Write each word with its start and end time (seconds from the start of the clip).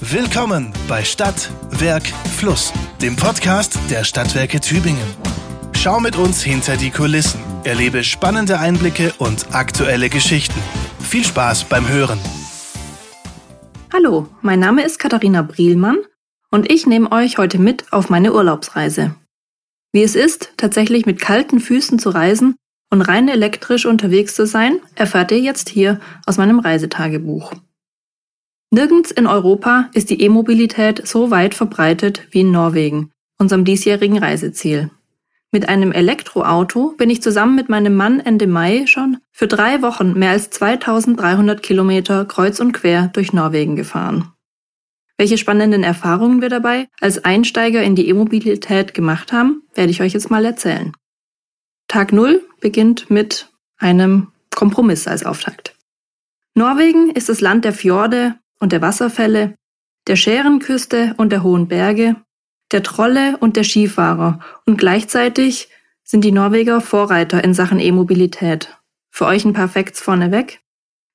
Willkommen 0.00 0.74
bei 0.88 1.02
Stadt, 1.04 1.50
Werk, 1.70 2.06
Fluss, 2.36 2.70
dem 3.00 3.16
Podcast 3.16 3.78
der 3.90 4.04
Stadtwerke 4.04 4.60
Tübingen. 4.60 5.06
Schau 5.72 6.00
mit 6.00 6.16
uns 6.16 6.42
hinter 6.42 6.76
die 6.76 6.90
Kulissen, 6.90 7.40
erlebe 7.64 8.04
spannende 8.04 8.58
Einblicke 8.58 9.14
und 9.16 9.54
aktuelle 9.54 10.10
Geschichten. 10.10 10.60
Viel 11.00 11.24
Spaß 11.24 11.64
beim 11.64 11.88
Hören. 11.88 12.18
Hallo, 13.90 14.28
mein 14.42 14.60
Name 14.60 14.84
ist 14.84 14.98
Katharina 14.98 15.40
Brielmann 15.40 15.96
und 16.50 16.70
ich 16.70 16.86
nehme 16.86 17.10
euch 17.10 17.38
heute 17.38 17.58
mit 17.58 17.90
auf 17.90 18.10
meine 18.10 18.34
Urlaubsreise. 18.34 19.14
Wie 19.92 20.02
es 20.02 20.14
ist, 20.14 20.52
tatsächlich 20.58 21.06
mit 21.06 21.22
kalten 21.22 21.58
Füßen 21.58 21.98
zu 21.98 22.10
reisen 22.10 22.56
und 22.90 23.00
rein 23.00 23.28
elektrisch 23.28 23.86
unterwegs 23.86 24.34
zu 24.34 24.46
sein, 24.46 24.78
erfahrt 24.94 25.30
ihr 25.30 25.40
jetzt 25.40 25.70
hier 25.70 26.00
aus 26.26 26.36
meinem 26.36 26.58
Reisetagebuch. 26.58 27.54
Nirgends 28.76 29.10
in 29.10 29.26
Europa 29.26 29.88
ist 29.94 30.10
die 30.10 30.20
E-Mobilität 30.20 31.08
so 31.08 31.30
weit 31.30 31.54
verbreitet 31.54 32.28
wie 32.30 32.40
in 32.40 32.50
Norwegen, 32.50 33.10
unserem 33.38 33.64
diesjährigen 33.64 34.18
Reiseziel. 34.18 34.90
Mit 35.50 35.70
einem 35.70 35.92
Elektroauto 35.92 36.92
bin 36.98 37.08
ich 37.08 37.22
zusammen 37.22 37.54
mit 37.54 37.70
meinem 37.70 37.94
Mann 37.94 38.20
Ende 38.20 38.46
Mai 38.46 38.84
schon 38.86 39.16
für 39.32 39.48
drei 39.48 39.80
Wochen 39.80 40.12
mehr 40.12 40.32
als 40.32 40.50
2300 40.50 41.62
Kilometer 41.62 42.26
kreuz 42.26 42.60
und 42.60 42.72
quer 42.72 43.08
durch 43.14 43.32
Norwegen 43.32 43.76
gefahren. 43.76 44.34
Welche 45.16 45.38
spannenden 45.38 45.82
Erfahrungen 45.82 46.42
wir 46.42 46.50
dabei 46.50 46.86
als 47.00 47.24
Einsteiger 47.24 47.82
in 47.82 47.94
die 47.94 48.06
E-Mobilität 48.10 48.92
gemacht 48.92 49.32
haben, 49.32 49.62
werde 49.74 49.90
ich 49.90 50.02
euch 50.02 50.12
jetzt 50.12 50.30
mal 50.30 50.44
erzählen. 50.44 50.92
Tag 51.88 52.12
Null 52.12 52.46
beginnt 52.60 53.08
mit 53.08 53.48
einem 53.78 54.32
Kompromiss 54.54 55.08
als 55.08 55.24
Auftakt. 55.24 55.74
Norwegen 56.54 57.08
ist 57.08 57.30
das 57.30 57.40
Land 57.40 57.64
der 57.64 57.72
Fjorde, 57.72 58.38
und 58.60 58.72
der 58.72 58.82
Wasserfälle, 58.82 59.54
der 60.06 60.16
Schärenküste 60.16 61.14
und 61.16 61.30
der 61.30 61.42
hohen 61.42 61.68
Berge, 61.68 62.16
der 62.72 62.82
Trolle 62.82 63.36
und 63.38 63.56
der 63.56 63.64
Skifahrer 63.64 64.40
und 64.64 64.76
gleichzeitig 64.76 65.68
sind 66.04 66.22
die 66.24 66.32
Norweger 66.32 66.80
Vorreiter 66.80 67.42
in 67.42 67.54
Sachen 67.54 67.80
E-Mobilität. 67.80 68.78
Für 69.10 69.26
euch 69.26 69.44
ein 69.44 69.52
paar 69.52 69.68
Facts 69.68 70.00
vorneweg. 70.00 70.60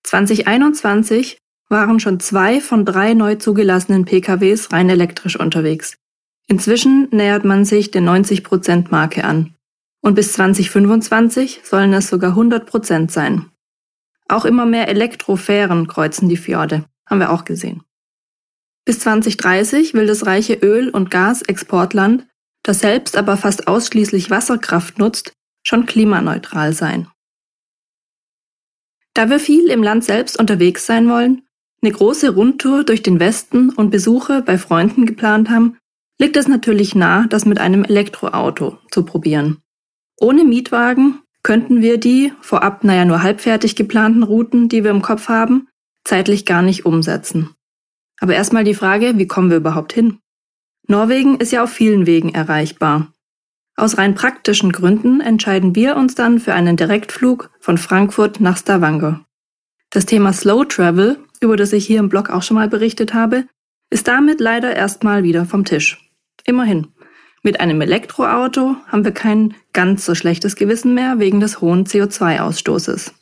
2021 0.03 1.38
waren 1.70 2.00
schon 2.00 2.20
zwei 2.20 2.59
von 2.59 2.86
drei 2.86 3.14
neu 3.14 3.36
zugelassenen 3.36 4.05
PKWs 4.05 4.72
rein 4.73 4.89
elektrisch 4.89 5.39
unterwegs. 5.39 5.95
Inzwischen 6.48 7.08
nähert 7.11 7.45
man 7.45 7.64
sich 7.64 7.92
der 7.92 8.02
90%-Marke 8.02 9.23
an. 9.23 9.55
Und 10.02 10.16
bis 10.16 10.33
2025 10.33 11.61
sollen 11.64 11.94
es 11.94 12.09
sogar 12.09 12.36
100% 12.36 13.09
sein. 13.09 13.52
Auch 14.28 14.45
immer 14.45 14.66
mehr 14.66 14.88
Elektrofähren 14.88 15.88
kreuzen 15.88 16.28
die 16.28 16.38
Fjorde. 16.38 16.86
Haben 17.12 17.20
wir 17.20 17.31
auch 17.31 17.44
gesehen. 17.44 17.84
Bis 18.86 19.00
2030 19.00 19.94
will 19.94 20.08
das 20.08 20.26
reiche 20.26 20.54
Öl- 20.54 20.90
und 20.90 21.12
Gasexportland, 21.12 22.26
das 22.64 22.80
selbst 22.80 23.17
aber 23.17 23.36
fast 23.36 23.67
ausschließlich 23.67 24.31
Wasserkraft 24.31 24.98
nutzt, 24.98 25.34
schon 25.64 25.86
klimaneutral 25.86 26.73
sein. 26.73 27.09
Da 29.14 29.30
wir 29.30 29.39
viel 29.39 29.67
im 29.67 29.84
Land 29.84 30.06
selbst 30.06 30.39
unterwegs 30.39 30.86
sein 30.86 31.09
wollen, 31.09 31.42
eine 31.84 31.92
große 31.92 32.34
Rundtour 32.34 32.86
durch 32.86 33.04
den 33.04 33.20
Westen 33.20 33.72
und 33.72 33.89
Besuche 33.89 34.42
bei 34.42 34.58
Freunden 34.58 35.06
geplant 35.06 35.50
haben, 35.50 35.78
liegt 36.17 36.38
es 36.38 36.48
natürlich 36.48 36.95
nah, 36.95 37.28
das 37.28 37.45
mit 37.45 37.59
einem 37.59 37.84
Elektroauto 37.84 38.78
zu 38.89 39.04
probieren. 39.04 39.58
Ohne 40.17 40.45
Mietwagen 40.45 41.20
könnten 41.44 41.82
wir 41.82 41.98
die 41.98 42.32
vorab, 42.39 42.84
naja, 42.86 43.04
nur 43.04 43.22
halbfertig 43.22 43.76
geplanten 43.76 44.23
Routen, 44.23 44.70
die 44.70 44.84
wir 44.84 44.92
im 44.92 45.02
Kopf 45.02 45.28
haben, 45.28 45.67
zeitlich 46.12 46.45
gar 46.45 46.62
nicht 46.62 46.86
umsetzen. 46.86 47.56
Aber 48.20 48.34
erstmal 48.34 48.66
die 48.66 48.73
Frage, 48.73 49.17
wie 49.17 49.28
kommen 49.28 49.50
wir 49.50 49.56
überhaupt 49.56 49.94
hin? 49.94 50.20
Norwegen 50.86 51.38
ist 51.38 51.54
ja 51.54 51.64
auf 51.64 51.72
vielen 51.72 52.06
Wegen 52.06 52.34
erreichbar. 52.34 53.14
Aus 53.78 53.98
rein 53.98 54.14
praktischen 54.14 54.73
Gründen 54.73 55.22
entscheiden 55.22 55.73
wir 55.73 55.95
uns 55.95 56.14
dann 56.14 56.42
für 56.42 56.54
einen 56.54 56.76
Direktflug 56.76 57.49
von 57.61 57.77
Frankfurt 57.77 58.42
nach 58.42 58.58
Stavanger. 58.58 59.26
Das 59.89 60.05
Thema 60.05 60.33
Slow 60.33 60.66
Travel, 60.66 61.17
über 61.39 61.55
das 61.55 61.72
ich 61.72 61.88
hier 61.88 61.99
im 61.99 62.10
Blog 62.10 62.30
auch 62.30 62.43
schon 62.43 62.55
mal 62.55 62.67
berichtet 62.67 63.14
habe, 63.14 63.45
ist 63.89 64.10
damit 64.10 64.42
leider 64.42 64.76
erstmal 64.76 65.23
wieder 65.23 65.45
vom 65.45 65.64
Tisch. 65.64 66.11
Immerhin, 66.43 66.88
mit 67.42 67.61
einem 67.61 67.80
Elektroauto 67.80 68.76
haben 68.88 69.05
wir 69.05 69.14
kein 69.14 69.54
ganz 69.72 70.05
so 70.05 70.14
schlechtes 70.14 70.58
Gewissen 70.58 70.93
mehr 70.93 71.20
wegen 71.20 71.39
des 71.39 71.61
hohen 71.61 71.86
CO2-Ausstoßes. 71.86 73.14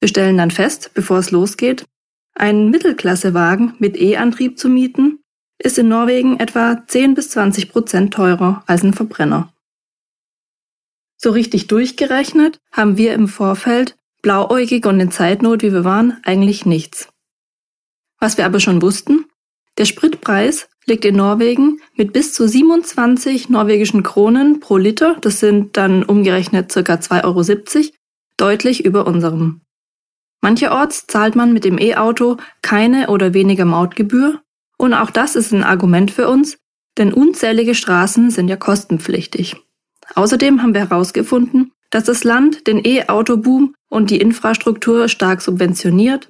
Wir 0.00 0.08
stellen 0.08 0.36
dann 0.36 0.50
fest, 0.50 0.92
bevor 0.94 1.18
es 1.18 1.30
losgeht, 1.30 1.84
einen 2.34 2.70
Mittelklassewagen 2.70 3.74
mit 3.78 3.96
E-Antrieb 3.96 4.58
zu 4.58 4.68
mieten, 4.68 5.20
ist 5.58 5.78
in 5.78 5.88
Norwegen 5.88 6.38
etwa 6.38 6.84
10 6.86 7.14
bis 7.14 7.30
20 7.30 7.70
Prozent 7.70 8.14
teurer 8.14 8.62
als 8.66 8.84
ein 8.84 8.94
Verbrenner. 8.94 9.52
So 11.16 11.30
richtig 11.30 11.66
durchgerechnet 11.66 12.60
haben 12.70 12.96
wir 12.96 13.12
im 13.12 13.26
Vorfeld, 13.26 13.96
blauäugig 14.22 14.86
und 14.86 15.00
in 15.00 15.10
Zeitnot 15.10 15.62
wie 15.62 15.72
wir 15.72 15.84
waren, 15.84 16.18
eigentlich 16.22 16.64
nichts. 16.64 17.08
Was 18.20 18.38
wir 18.38 18.46
aber 18.46 18.60
schon 18.60 18.82
wussten, 18.82 19.26
der 19.78 19.84
Spritpreis 19.84 20.68
liegt 20.86 21.04
in 21.04 21.16
Norwegen 21.16 21.80
mit 21.94 22.12
bis 22.12 22.32
zu 22.32 22.46
27 22.46 23.48
norwegischen 23.48 24.04
Kronen 24.04 24.60
pro 24.60 24.76
Liter, 24.76 25.16
das 25.20 25.40
sind 25.40 25.76
dann 25.76 26.04
umgerechnet 26.04 26.72
ca. 26.72 26.80
2,70 26.80 27.76
Euro, 27.76 27.94
deutlich 28.36 28.84
über 28.84 29.06
unserem. 29.06 29.60
Mancherorts 30.40 31.06
zahlt 31.06 31.36
man 31.36 31.52
mit 31.52 31.64
dem 31.64 31.78
E-Auto 31.78 32.36
keine 32.62 33.08
oder 33.08 33.34
weniger 33.34 33.64
Mautgebühr 33.64 34.40
und 34.76 34.94
auch 34.94 35.10
das 35.10 35.36
ist 35.36 35.52
ein 35.52 35.64
Argument 35.64 36.10
für 36.10 36.28
uns, 36.28 36.58
denn 36.96 37.12
unzählige 37.12 37.74
Straßen 37.74 38.30
sind 38.30 38.48
ja 38.48 38.56
kostenpflichtig. 38.56 39.56
Außerdem 40.14 40.62
haben 40.62 40.74
wir 40.74 40.88
herausgefunden, 40.88 41.72
dass 41.90 42.04
das 42.04 42.24
Land 42.24 42.66
den 42.66 42.84
E-Auto-Boom 42.84 43.74
und 43.88 44.10
die 44.10 44.20
Infrastruktur 44.20 45.08
stark 45.08 45.40
subventioniert. 45.40 46.28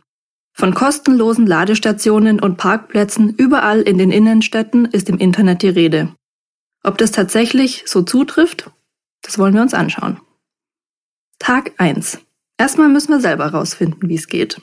Von 0.53 0.75
kostenlosen 0.75 1.47
Ladestationen 1.47 2.41
und 2.41 2.57
Parkplätzen 2.57 3.35
überall 3.35 3.81
in 3.81 3.99
den 3.99 4.11
Innenstädten 4.11 4.87
ist 4.87 5.09
im 5.09 5.19
Internet 5.19 5.63
die 5.63 5.69
Rede. 5.69 6.15
Ob 6.83 6.99
das 6.99 7.13
tatsächlich 7.13 7.85
so 7.87 8.03
zutrifft, 8.03 8.71
das 9.23 9.39
wollen 9.39 9.55
wir 9.55 9.63
uns 9.63 9.75
anschauen. 9.75 10.21
Tag 11.39 11.73
1. 11.79 12.19
Erstmal 12.59 12.89
müssen 12.89 13.13
wir 13.13 13.21
selber 13.21 13.47
rausfinden, 13.47 14.09
wie 14.09 14.17
es 14.17 14.27
geht. 14.27 14.61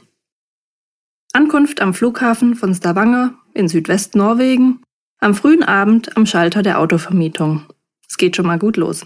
Ankunft 1.34 1.82
am 1.82 1.94
Flughafen 1.94 2.56
von 2.56 2.76
Stavanger 2.76 3.34
in 3.54 3.68
Südwest-Norwegen, 3.68 4.82
am 5.20 5.34
frühen 5.34 5.64
Abend 5.64 6.16
am 6.18 6.26
Schalter 6.26 6.62
der 6.62 6.80
Autovermietung. 6.80 7.66
Es 8.08 8.18
geht 8.18 8.36
schon 8.36 8.46
mal 8.46 8.60
gut 8.60 8.78
los. 8.78 9.06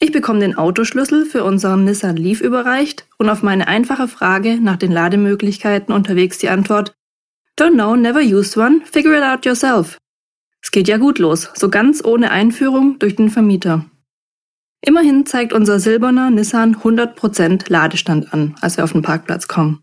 Ich 0.00 0.12
bekomme 0.12 0.38
den 0.40 0.56
Autoschlüssel 0.56 1.24
für 1.24 1.42
unseren 1.42 1.84
Nissan 1.84 2.16
Leaf 2.16 2.40
überreicht 2.40 3.08
und 3.18 3.28
auf 3.28 3.42
meine 3.42 3.66
einfache 3.66 4.06
Frage 4.06 4.60
nach 4.60 4.76
den 4.76 4.92
Lademöglichkeiten 4.92 5.92
unterwegs 5.92 6.38
die 6.38 6.50
Antwort 6.50 6.94
Don't 7.58 7.72
know, 7.72 7.96
never 7.96 8.20
used 8.20 8.56
one, 8.56 8.82
figure 8.84 9.16
it 9.16 9.24
out 9.24 9.44
yourself. 9.44 9.98
Es 10.62 10.70
geht 10.70 10.86
ja 10.86 10.98
gut 10.98 11.18
los, 11.18 11.50
so 11.54 11.68
ganz 11.68 12.04
ohne 12.04 12.30
Einführung 12.30 12.98
durch 13.00 13.16
den 13.16 13.30
Vermieter. 13.30 13.86
Immerhin 14.80 15.26
zeigt 15.26 15.52
unser 15.52 15.80
silberner 15.80 16.30
Nissan 16.30 16.76
100% 16.76 17.70
Ladestand 17.70 18.32
an, 18.32 18.54
als 18.60 18.76
wir 18.76 18.84
auf 18.84 18.92
den 18.92 19.02
Parkplatz 19.02 19.48
kommen. 19.48 19.82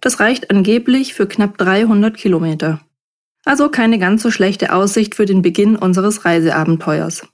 Das 0.00 0.20
reicht 0.20 0.50
angeblich 0.50 1.14
für 1.14 1.26
knapp 1.26 1.58
300 1.58 2.16
Kilometer. 2.16 2.80
Also 3.44 3.68
keine 3.68 3.98
ganz 3.98 4.22
so 4.22 4.30
schlechte 4.30 4.72
Aussicht 4.72 5.14
für 5.14 5.26
den 5.26 5.42
Beginn 5.42 5.76
unseres 5.76 6.24
Reiseabenteuers. 6.24 7.26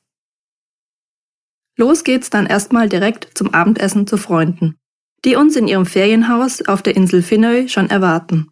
Los 1.77 2.05
geht's 2.05 2.31
dann 2.31 2.47
erstmal 2.47 2.89
direkt 2.89 3.31
zum 3.35 3.55
Abendessen 3.55 4.07
zu 4.07 4.17
Freunden, 4.19 4.77
die 5.25 5.37
uns 5.37 5.57
in 5.57 5.69
ihrem 5.69 5.87
Ferienhaus 5.87 6.63
auf 6.63 6.83
der 6.83 6.97
Insel 6.97 7.23
Finnøy 7.23 7.69
schon 7.69 7.89
erwarten. 7.89 8.49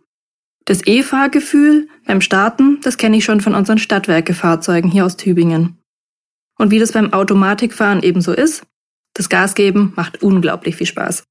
Das 0.65 0.87
E-Fahrgefühl 0.87 1.89
beim 2.07 2.21
Starten, 2.21 2.81
das 2.83 2.97
kenne 2.97 3.17
ich 3.17 3.25
schon 3.25 3.41
von 3.41 3.55
unseren 3.55 3.79
Stadtwerkefahrzeugen 3.79 4.91
hier 4.91 5.05
aus 5.05 5.17
Tübingen. 5.17 5.80
Und 6.61 6.71
wie 6.71 6.79
das 6.79 6.93
beim 6.93 7.15
Automatikfahren 7.15 8.03
ebenso 8.03 8.35
ist, 8.35 8.67
das 9.15 9.31
Gas 9.31 9.55
geben 9.55 9.95
macht 9.97 10.23
unglaublich 10.23 10.77
viel 10.77 10.87
Spaß. 10.87 11.25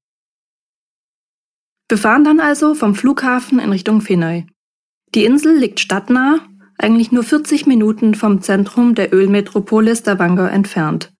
Wir 1.88 1.98
fahren 1.98 2.24
dann 2.24 2.40
also 2.40 2.74
vom 2.74 2.96
Flughafen 2.96 3.60
in 3.60 3.70
Richtung 3.70 4.00
Finnøy. 4.00 4.48
Die 5.14 5.24
Insel 5.24 5.56
liegt 5.56 5.78
stadtnah, 5.78 6.40
eigentlich 6.78 7.12
nur 7.12 7.22
40 7.22 7.68
Minuten 7.68 8.16
vom 8.16 8.42
Zentrum 8.42 8.96
der 8.96 9.14
Ölmetropole 9.14 9.94
Stavanger 9.94 10.50
entfernt. 10.50 11.12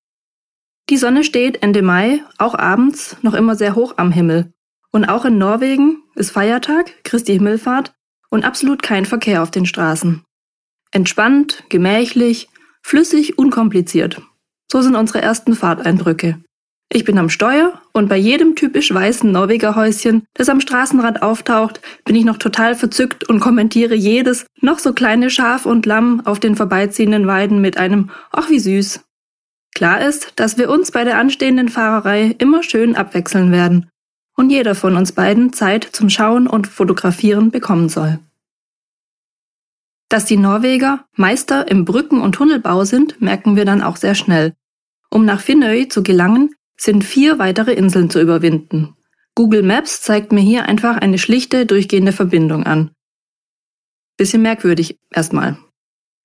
Die 0.89 0.97
Sonne 0.97 1.23
steht 1.23 1.63
Ende 1.63 1.83
Mai, 1.83 2.25
auch 2.37 2.57
abends, 2.57 3.17
noch 3.23 3.35
immer 3.35 3.55
sehr 3.55 3.77
hoch 3.77 3.95
am 3.97 4.11
Himmel. 4.11 4.53
Und 4.91 5.05
auch 5.05 5.25
in 5.25 5.39
Norwegen 5.39 6.03
ist 6.17 6.33
Feiertag, 6.33 7.05
Christi 7.05 7.35
Himmelfahrt 7.35 7.95
und 8.29 8.45
absolut 8.45 8.83
kein 8.83 9.07
Verkehr 9.07 9.41
auf 9.41 9.53
den 9.53 9.67
Straßen. 9.67 10.25
Entspannt, 10.91 11.63
gemächlich 11.69 12.49
Flüssig, 12.83 13.39
unkompliziert. 13.39 14.21
So 14.71 14.83
sind 14.83 14.97
unsere 14.97 15.23
ersten 15.23 15.55
Fahrteindrücke. 15.55 16.43
Ich 16.93 17.05
bin 17.05 17.19
am 17.19 17.29
Steuer 17.29 17.81
und 17.93 18.09
bei 18.09 18.17
jedem 18.17 18.57
typisch 18.57 18.93
weißen 18.93 19.31
Norwegerhäuschen, 19.31 20.25
das 20.35 20.49
am 20.49 20.61
Straßenrand 20.61 21.23
auftaucht, 21.23 21.81
bin 22.05 22.17
ich 22.17 22.25
noch 22.25 22.37
total 22.37 22.75
verzückt 22.75 23.29
und 23.29 23.39
kommentiere 23.39 23.95
jedes 23.95 24.45
noch 24.61 24.81
so 24.81 24.93
kleine 24.93 25.31
Schaf 25.31 25.67
und 25.67 25.87
Lamm 25.87 26.27
auf 26.27 26.41
den 26.41 26.57
vorbeiziehenden 26.57 27.29
Weiden 27.29 27.61
mit 27.61 27.77
einem 27.77 28.11
Ach 28.33 28.51
wie 28.51 28.59
süß. 28.59 29.01
Klar 29.73 30.01
ist, 30.01 30.33
dass 30.35 30.59
wir 30.59 30.69
uns 30.69 30.91
bei 30.91 31.05
der 31.05 31.19
anstehenden 31.19 31.69
Fahrerei 31.69 32.35
immer 32.39 32.65
schön 32.65 32.97
abwechseln 32.97 33.53
werden 33.53 33.89
und 34.37 34.51
jeder 34.51 34.75
von 34.75 34.97
uns 34.97 35.13
beiden 35.13 35.53
Zeit 35.53 35.85
zum 35.85 36.11
Schauen 36.11 36.49
und 36.49 36.67
Fotografieren 36.67 37.53
bekommen 37.53 37.89
soll. 37.89 38.19
Dass 40.11 40.25
die 40.25 40.37
Norweger 40.37 41.07
Meister 41.15 41.71
im 41.71 41.85
Brücken- 41.85 42.21
und 42.21 42.33
Tunnelbau 42.33 42.85
sind, 42.85 43.23
merken 43.23 43.55
wir 43.55 43.65
dann 43.65 43.81
auch 43.81 43.97
sehr 43.97 44.17
schnell. 44.17 44.55
Um 45.09 45.25
nach 45.25 45.41
Finnøy 45.41 45.89
zu 45.89 46.03
gelangen, 46.03 46.55
sind 46.77 47.05
vier 47.05 47.39
weitere 47.39 47.75
Inseln 47.75 48.11
zu 48.11 48.21
überwinden. 48.21 48.97
Google 49.37 49.63
Maps 49.63 50.03
zeigt 50.03 50.33
mir 50.33 50.41
hier 50.41 50.67
einfach 50.67 50.97
eine 50.97 51.17
schlichte, 51.17 51.65
durchgehende 51.65 52.11
Verbindung 52.11 52.65
an. 52.65 52.91
Bisschen 54.17 54.43
merkwürdig 54.43 54.99
erstmal. 55.15 55.59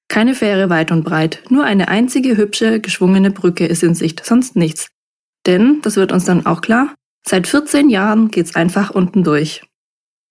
Keine 0.07 0.33
Fähre 0.33 0.69
weit 0.69 0.91
und 0.91 1.03
breit, 1.03 1.43
nur 1.49 1.63
eine 1.63 1.87
einzige 1.87 2.37
hübsche, 2.37 2.79
geschwungene 2.79 3.29
Brücke 3.29 3.67
ist 3.67 3.83
in 3.83 3.93
Sicht, 3.93 4.25
sonst 4.25 4.55
nichts. 4.55 4.89
Denn, 5.45 5.81
das 5.83 5.95
wird 5.95 6.11
uns 6.11 6.25
dann 6.25 6.47
auch 6.47 6.61
klar, 6.61 6.95
seit 7.23 7.45
14 7.45 7.89
Jahren 7.91 8.29
geht's 8.29 8.55
einfach 8.55 8.89
unten 8.89 9.23
durch. 9.23 9.61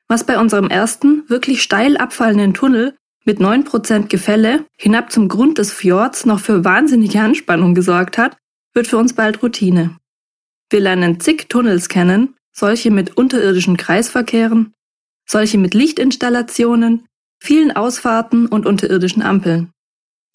Was 0.09 0.25
bei 0.25 0.39
unserem 0.39 0.69
ersten, 0.69 1.29
wirklich 1.29 1.63
steil 1.63 1.97
abfallenden 1.97 2.55
Tunnel 2.55 2.97
mit 3.25 3.41
9% 3.41 4.09
Gefälle 4.09 4.67
hinab 4.77 5.11
zum 5.11 5.29
Grund 5.29 5.59
des 5.59 5.73
Fjords 5.73 6.27
noch 6.27 6.41
für 6.41 6.65
wahnsinnige 6.65 7.21
Anspannung 7.21 7.75
gesorgt 7.75 8.19
hat, 8.19 8.37
wird 8.75 8.87
für 8.87 8.99
uns 8.99 9.15
bald 9.15 9.43
Routine. 9.43 9.97
Wir 10.71 10.81
lernen 10.81 11.21
zig 11.21 11.49
Tunnels 11.49 11.89
kennen, 11.89 12.35
solche 12.53 12.91
mit 12.91 13.17
unterirdischen 13.17 13.77
Kreisverkehren, 13.77 14.75
solche 15.27 15.59
mit 15.59 15.75
Lichtinstallationen, 15.75 17.07
vielen 17.41 17.73
Ausfahrten 17.73 18.47
und 18.47 18.67
unterirdischen 18.67 19.23
Ampeln. 19.23 19.71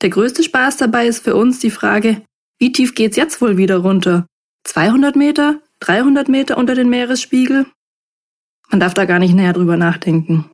Der 0.02 0.10
größte 0.10 0.44
Spaß 0.44 0.78
dabei 0.78 1.08
ist 1.08 1.24
für 1.24 1.36
uns 1.36 1.60
die 1.60 1.72
Frage, 1.72 2.22
wie 2.58 2.72
tief 2.72 2.96
geht's 2.96 3.18
jetzt 3.18 3.42
wohl 3.42 3.58
wieder 3.58 3.78
runter? 3.78 4.26
200 4.66 5.16
Meter? 5.16 5.62
300 5.82 6.28
Meter 6.28 6.58
unter 6.58 6.76
den 6.76 6.90
Meeresspiegel? 6.90 7.66
Man 8.70 8.80
darf 8.80 8.94
da 8.94 9.06
gar 9.06 9.20
nicht 9.20 9.34
näher 9.34 9.54
drüber 9.54 9.78
nachdenken. 9.78 10.50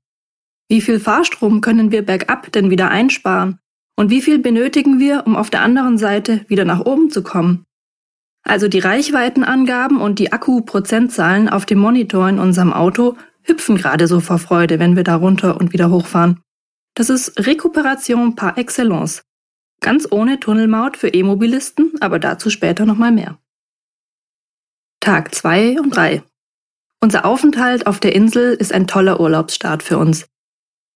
Wie 0.68 0.82
viel 0.82 1.00
Fahrstrom 1.00 1.62
können 1.62 1.92
wir 1.92 2.04
bergab 2.04 2.52
denn 2.52 2.70
wieder 2.70 2.90
einsparen? 2.90 3.60
Und 3.96 4.10
wie 4.10 4.22
viel 4.22 4.40
benötigen 4.40 5.00
wir, 5.00 5.24
um 5.26 5.36
auf 5.36 5.50
der 5.50 5.62
anderen 5.62 5.98
Seite 5.98 6.46
wieder 6.48 6.66
nach 6.66 6.82
oben 6.82 7.10
zu 7.10 7.24
kommen? 7.24 7.66
Also 8.44 8.68
die 8.68 8.80
Reichweitenangaben 8.80 10.00
und 10.00 10.20
die 10.20 10.32
Akku-Prozentzahlen 10.32 11.50
auf 11.50 11.66
dem 11.66 11.80
Monitor 11.80 12.30
in 12.30 12.40
unserem 12.40 12.74
Auto 12.74 13.16
hüpfen 13.44 13.78
gerade 13.78 14.08
so 14.08 14.20
vor 14.20 14.40
Freude, 14.40 14.80
wenn 14.80 14.96
wir 14.96 15.04
da 15.04 15.16
runter 15.16 15.60
und 15.60 15.74
wieder 15.74 15.90
hochfahren. 15.90 16.42
Das 16.96 17.10
ist 17.10 17.46
Rekuperation 17.46 18.36
par 18.36 18.58
excellence. 18.58 19.24
Ganz 19.82 20.08
ohne 20.10 20.40
Tunnelmaut 20.40 20.98
für 20.98 21.10
E-Mobilisten, 21.10 21.94
aber 22.00 22.20
dazu 22.20 22.50
später 22.50 22.86
nochmal 22.86 23.12
mehr. 23.12 23.38
Tag 25.00 25.36
2 25.36 25.80
und 25.80 25.96
3. 25.96 26.24
Unser 27.02 27.26
Aufenthalt 27.26 27.86
auf 27.86 28.00
der 28.00 28.16
Insel 28.16 28.54
ist 28.54 28.74
ein 28.74 28.88
toller 28.88 29.20
Urlaubsstart 29.20 29.84
für 29.84 29.98
uns. 29.98 30.26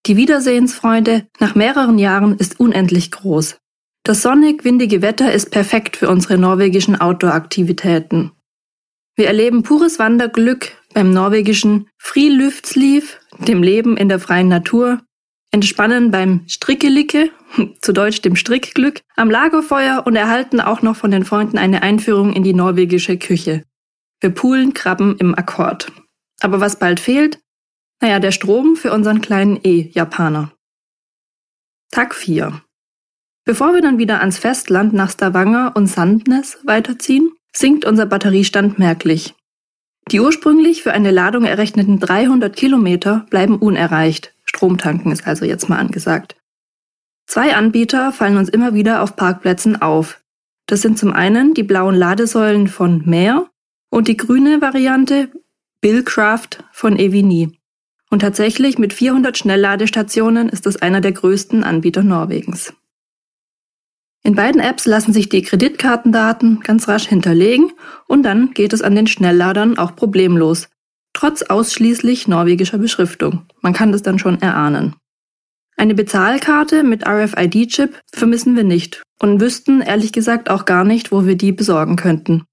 Die 0.05 0.15
Wiedersehensfreude 0.15 1.27
nach 1.39 1.55
mehreren 1.55 1.97
Jahren 1.97 2.37
ist 2.37 2.59
unendlich 2.59 3.11
groß. 3.11 3.57
Das 4.03 4.21
sonnig-windige 4.21 5.01
Wetter 5.01 5.31
ist 5.31 5.51
perfekt 5.51 5.97
für 5.97 6.09
unsere 6.09 6.37
norwegischen 6.37 6.99
Outdoor-Aktivitäten. 6.99 8.31
Wir 9.15 9.27
erleben 9.27 9.63
pures 9.63 9.99
Wanderglück 9.99 10.71
beim 10.93 11.11
norwegischen 11.11 11.89
Friluftsliv, 11.97 13.19
dem 13.37 13.61
Leben 13.61 13.97
in 13.97 14.09
der 14.09 14.19
freien 14.19 14.47
Natur, 14.47 15.01
entspannen 15.51 16.11
beim 16.11 16.43
Strickelicke, 16.47 17.31
zu 17.81 17.91
Deutsch 17.91 18.21
dem 18.21 18.35
Strickglück, 18.35 19.01
am 19.15 19.29
Lagerfeuer 19.29 20.03
und 20.05 20.15
erhalten 20.15 20.61
auch 20.61 20.81
noch 20.81 20.95
von 20.95 21.11
den 21.11 21.25
Freunden 21.25 21.57
eine 21.57 21.81
Einführung 21.81 22.33
in 22.33 22.43
die 22.43 22.53
norwegische 22.53 23.17
Küche. 23.17 23.63
Wir 24.21 24.29
poolen 24.29 24.73
Krabben 24.73 25.17
im 25.17 25.35
Akkord. 25.35 25.91
Aber 26.41 26.61
was 26.61 26.79
bald 26.79 26.99
fehlt? 26.99 27.39
Naja, 28.01 28.19
der 28.19 28.31
Strom 28.31 28.75
für 28.77 28.93
unseren 28.93 29.19
kleinen 29.19 29.59
E-Japaner. 29.63 30.53
Tag 31.91 32.15
4. 32.15 32.61
Bevor 33.43 33.73
wir 33.73 33.81
dann 33.81 33.97
wieder 33.97 34.19
ans 34.21 34.37
Festland 34.37 34.93
nach 34.93 35.11
Stavanger 35.11 35.73
und 35.75 35.87
Sandnes 35.87 36.59
weiterziehen, 36.63 37.31
sinkt 37.51 37.83
unser 37.83 38.05
Batteriestand 38.05 38.79
merklich. 38.79 39.35
Die 40.11 40.19
ursprünglich 40.19 40.81
für 40.81 40.93
eine 40.93 41.11
Ladung 41.11 41.43
errechneten 41.43 41.99
300 41.99 42.55
Kilometer 42.55 43.25
bleiben 43.29 43.57
unerreicht. 43.57 44.33
Stromtanken 44.45 45.11
ist 45.11 45.27
also 45.27 45.45
jetzt 45.45 45.67
mal 45.67 45.77
angesagt. 45.77 46.37
Zwei 47.27 47.55
Anbieter 47.55 48.11
fallen 48.11 48.37
uns 48.37 48.49
immer 48.49 48.73
wieder 48.73 49.03
auf 49.03 49.15
Parkplätzen 49.15 49.81
auf. 49.81 50.21
Das 50.67 50.81
sind 50.81 50.97
zum 50.97 51.11
einen 51.13 51.53
die 51.53 51.63
blauen 51.63 51.95
Ladesäulen 51.95 52.67
von 52.67 53.03
Meer 53.05 53.49
und 53.89 54.07
die 54.07 54.17
grüne 54.17 54.61
Variante 54.61 55.29
Billcraft 55.81 56.63
von 56.71 56.97
Evini. 56.97 57.58
Und 58.09 58.19
tatsächlich 58.19 58.77
mit 58.79 58.93
400 58.93 59.37
Schnellladestationen 59.37 60.49
ist 60.49 60.65
es 60.65 60.77
einer 60.77 61.01
der 61.01 61.11
größten 61.11 61.63
Anbieter 61.63 62.03
Norwegens. 62.03 62.73
In 64.23 64.35
beiden 64.35 64.59
Apps 64.59 64.85
lassen 64.85 65.13
sich 65.13 65.29
die 65.29 65.43
Kreditkartendaten 65.43 66.59
ganz 66.61 66.87
rasch 66.87 67.07
hinterlegen 67.07 67.71
und 68.07 68.23
dann 68.23 68.51
geht 68.51 68.73
es 68.73 68.81
an 68.81 68.95
den 68.95 69.07
Schnellladern 69.07 69.77
auch 69.77 69.95
problemlos, 69.95 70.69
trotz 71.13 71.43
ausschließlich 71.43 72.27
norwegischer 72.27 72.77
Beschriftung. 72.77 73.45
Man 73.61 73.73
kann 73.73 73.91
das 73.91 74.01
dann 74.01 74.19
schon 74.19 74.41
erahnen. 74.41 74.95
Eine 75.77 75.95
Bezahlkarte 75.95 76.83
mit 76.83 77.07
RFID-Chip 77.07 78.01
vermissen 78.11 78.57
wir 78.57 78.65
nicht 78.65 79.01
und 79.21 79.39
wüssten 79.39 79.81
ehrlich 79.81 80.11
gesagt 80.11 80.49
auch 80.49 80.65
gar 80.65 80.83
nicht, 80.83 81.13
wo 81.13 81.25
wir 81.25 81.37
die 81.37 81.53
besorgen 81.53 81.95
könnten. 81.95 82.43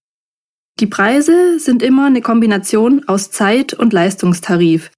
Die 0.79 0.87
Preise 0.87 1.59
sind 1.59 1.83
immer 1.83 2.07
eine 2.07 2.21
Kombination 2.21 3.09
aus 3.09 3.31
Zeit- 3.33 3.75
und 3.75 3.93
Leistungstarif, 3.93 4.91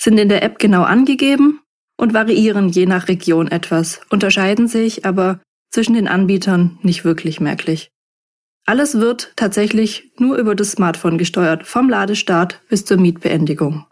sind 0.00 0.18
in 0.18 0.28
der 0.28 0.42
App 0.42 0.58
genau 0.58 0.82
angegeben 0.82 1.60
und 1.96 2.14
variieren 2.14 2.68
je 2.68 2.86
nach 2.86 3.08
Region 3.08 3.48
etwas, 3.48 4.00
unterscheiden 4.10 4.68
sich 4.68 5.04
aber 5.04 5.40
zwischen 5.70 5.94
den 5.94 6.08
Anbietern 6.08 6.78
nicht 6.82 7.04
wirklich 7.04 7.40
merklich. 7.40 7.90
Alles 8.66 8.98
wird 8.98 9.32
tatsächlich 9.36 10.12
nur 10.18 10.36
über 10.36 10.54
das 10.54 10.72
Smartphone 10.72 11.18
gesteuert, 11.18 11.66
vom 11.66 11.88
Ladestart 11.88 12.60
bis 12.68 12.84
zur 12.84 12.96
Mietbeendigung. 12.96 13.86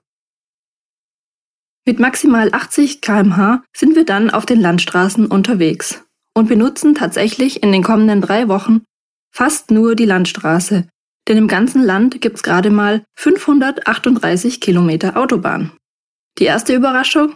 Mit 1.87 2.01
maximal 2.01 2.49
80 2.53 3.01
kmh 3.01 3.63
sind 3.77 3.95
wir 3.95 4.05
dann 4.05 4.31
auf 4.31 4.47
den 4.47 4.61
Landstraßen 4.61 5.27
unterwegs 5.27 6.03
und 6.35 6.49
benutzen 6.49 6.95
tatsächlich 6.95 7.63
in 7.63 7.73
den 7.73 7.83
kommenden 7.83 8.21
drei 8.21 8.49
Wochen 8.49 8.83
fast 9.31 9.71
nur 9.71 9.95
die 9.95 10.07
Landstraße, 10.07 10.89
denn 11.29 11.37
im 11.37 11.49
ganzen 11.49 11.83
Land 11.83 12.21
gibt's 12.21 12.43
gerade 12.43 12.71
mal 12.71 13.05
538 13.17 14.61
Kilometer 14.61 15.17
Autobahn. 15.17 15.73
Die 16.39 16.45
erste 16.45 16.75
Überraschung? 16.75 17.35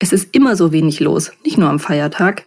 Es 0.00 0.12
ist 0.12 0.34
immer 0.34 0.56
so 0.56 0.72
wenig 0.72 0.98
los, 1.00 1.32
nicht 1.44 1.58
nur 1.58 1.68
am 1.68 1.78
Feiertag. 1.78 2.46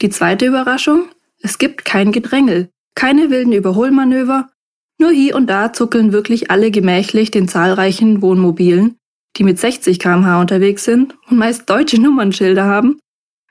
Die 0.00 0.10
zweite 0.10 0.46
Überraschung? 0.46 1.04
Es 1.40 1.58
gibt 1.58 1.84
kein 1.84 2.10
Gedrängel, 2.10 2.70
keine 2.94 3.30
wilden 3.30 3.52
Überholmanöver, 3.52 4.50
nur 4.98 5.10
hier 5.12 5.36
und 5.36 5.48
da 5.48 5.72
zuckeln 5.72 6.12
wirklich 6.12 6.50
alle 6.50 6.70
gemächlich 6.70 7.30
den 7.30 7.48
zahlreichen 7.48 8.20
Wohnmobilen, 8.20 8.96
die 9.36 9.44
mit 9.44 9.58
60 9.58 9.98
kmh 9.98 10.40
unterwegs 10.40 10.84
sind 10.84 11.14
und 11.28 11.38
meist 11.38 11.70
deutsche 11.70 12.00
Nummernschilder 12.00 12.64
haben, 12.64 12.98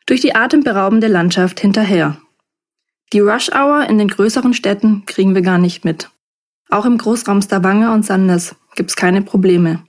durch 0.06 0.22
die 0.22 0.36
atemberaubende 0.36 1.08
Landschaft 1.08 1.60
hinterher. 1.60 2.22
Die 3.14 3.20
Rush 3.20 3.50
Hour 3.50 3.90
in 3.90 3.98
den 3.98 4.08
größeren 4.08 4.54
Städten 4.54 5.06
kriegen 5.06 5.36
wir 5.36 5.42
gar 5.42 5.58
nicht 5.58 5.86
mit. 5.86 6.10
Auch 6.70 6.86
im 6.86 6.98
Großraum 6.98 7.42
Stavanger 7.42 7.94
und 7.94 8.06
Sandnes 8.06 8.56
gibt's 8.76 8.96
keine 8.96 9.22
Probleme. 9.22 9.84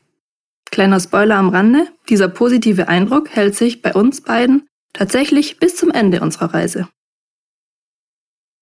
Kleiner 0.73 0.99
Spoiler 0.99 1.37
am 1.37 1.51
Rande, 1.51 1.87
dieser 2.09 2.29
positive 2.29 2.89
Eindruck 2.89 3.29
hält 3.31 3.55
sich 3.55 3.83
bei 3.83 3.95
uns 3.95 4.21
beiden 4.21 4.67
Tatsächlich 4.93 5.59
bis 5.59 5.77
zum 5.77 5.91
Ende 5.91 6.21
unserer 6.21 6.53
Reise. 6.53 6.89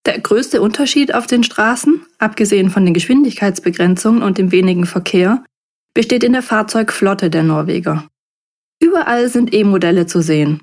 Der 0.06 0.20
größte 0.20 0.62
Unterschied 0.62 1.14
auf 1.14 1.26
den 1.26 1.42
Straßen, 1.42 2.06
abgesehen 2.18 2.70
von 2.70 2.84
den 2.84 2.94
Geschwindigkeitsbegrenzungen 2.94 4.22
und 4.22 4.38
dem 4.38 4.52
wenigen 4.52 4.86
Verkehr, 4.86 5.44
besteht 5.92 6.24
in 6.24 6.32
der 6.32 6.42
Fahrzeugflotte 6.42 7.30
der 7.30 7.42
Norweger. 7.42 8.08
Überall 8.80 9.28
sind 9.28 9.52
E-Modelle 9.52 10.06
zu 10.06 10.22
sehen. 10.22 10.62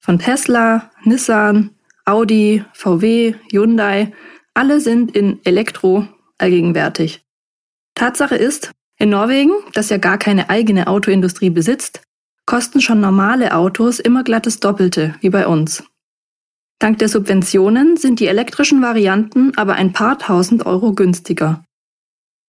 Von 0.00 0.18
Tesla, 0.18 0.90
Nissan, 1.04 1.70
Audi, 2.04 2.64
VW, 2.74 3.34
Hyundai, 3.50 4.12
alle 4.52 4.80
sind 4.80 5.16
in 5.16 5.40
Elektro 5.44 6.06
allgegenwärtig. 6.36 7.24
Tatsache 7.94 8.36
ist, 8.36 8.72
in 9.04 9.10
Norwegen, 9.10 9.52
das 9.74 9.90
ja 9.90 9.98
gar 9.98 10.16
keine 10.16 10.48
eigene 10.48 10.86
Autoindustrie 10.86 11.50
besitzt, 11.50 12.00
kosten 12.46 12.80
schon 12.80 13.00
normale 13.00 13.54
Autos 13.54 14.00
immer 14.00 14.24
glattes 14.24 14.60
Doppelte, 14.60 15.14
wie 15.20 15.28
bei 15.28 15.46
uns. 15.46 15.84
Dank 16.78 16.98
der 16.98 17.10
Subventionen 17.10 17.98
sind 17.98 18.18
die 18.18 18.26
elektrischen 18.26 18.80
Varianten 18.80 19.52
aber 19.56 19.74
ein 19.74 19.92
paar 19.92 20.18
tausend 20.18 20.64
Euro 20.64 20.94
günstiger. 20.94 21.62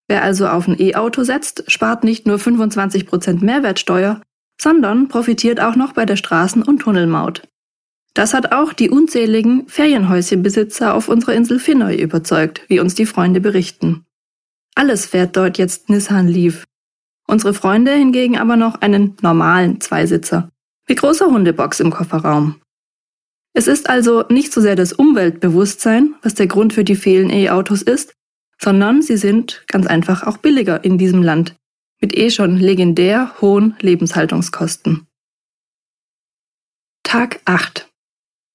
Wer 0.08 0.24
also 0.24 0.48
auf 0.48 0.68
ein 0.70 0.80
E-Auto 0.80 1.24
setzt, 1.24 1.70
spart 1.70 2.06
nicht 2.06 2.26
nur 2.26 2.38
25% 2.38 3.44
Mehrwertsteuer, 3.44 4.22
sondern 4.60 5.10
profitiert 5.10 5.60
auch 5.60 5.76
noch 5.76 5.92
bei 5.92 6.06
der 6.06 6.16
Straßen- 6.16 6.64
und 6.64 6.80
Tunnelmaut. 6.80 7.42
Das 8.14 8.34
hat 8.34 8.54
auch 8.54 8.72
die 8.72 8.90
unzähligen 8.90 9.68
Ferienhäuschenbesitzer 9.68 10.94
auf 10.94 11.10
unserer 11.10 11.34
Insel 11.34 11.60
Finnoi 11.60 11.98
überzeugt, 11.98 12.62
wie 12.70 12.80
uns 12.80 12.96
die 12.96 13.06
Freunde 13.06 13.42
berichten. 13.42 14.06
Alles 14.75 15.05
fährt 15.05 15.38
dort 15.38 15.58
jetzt 15.58 15.89
Nissan 15.89 16.27
Leaf. 16.27 16.65
Unsere 17.27 17.53
Freunde 17.53 17.94
hingegen 17.94 18.38
aber 18.38 18.58
noch 18.58 18.82
einen 18.82 19.15
normalen 19.22 19.82
Zweisitzer, 19.82 20.51
mit 20.88 21.00
großer 21.00 21.27
Hundebox 21.27 21.79
im 21.79 21.91
Kofferraum. 21.91 22.62
Es 23.53 23.67
ist 23.67 23.89
also 23.89 24.25
nicht 24.29 24.51
so 24.51 24.60
sehr 24.60 24.75
das 24.75 24.91
Umweltbewusstsein, 24.91 26.15
was 26.22 26.36
der 26.36 26.48
Grund 26.48 26.74
für 26.74 26.84
die 26.84 26.98
vielen 26.98 27.29
E-Autos 27.29 27.82
ist, 27.82 28.13
sondern 28.62 29.01
sie 29.01 29.17
sind 29.17 29.63
ganz 29.67 29.88
einfach 29.88 30.24
auch 30.24 30.38
billiger 30.38 30.84
in 30.84 30.98
diesem 30.98 31.24
Land, 31.24 31.55
mit 32.01 32.15
eh 32.15 32.29
schon 32.29 32.58
legendär 32.58 33.34
hohen 33.39 33.75
Lebenshaltungskosten. 33.79 35.08
Tag 37.03 37.39
8 37.46 37.89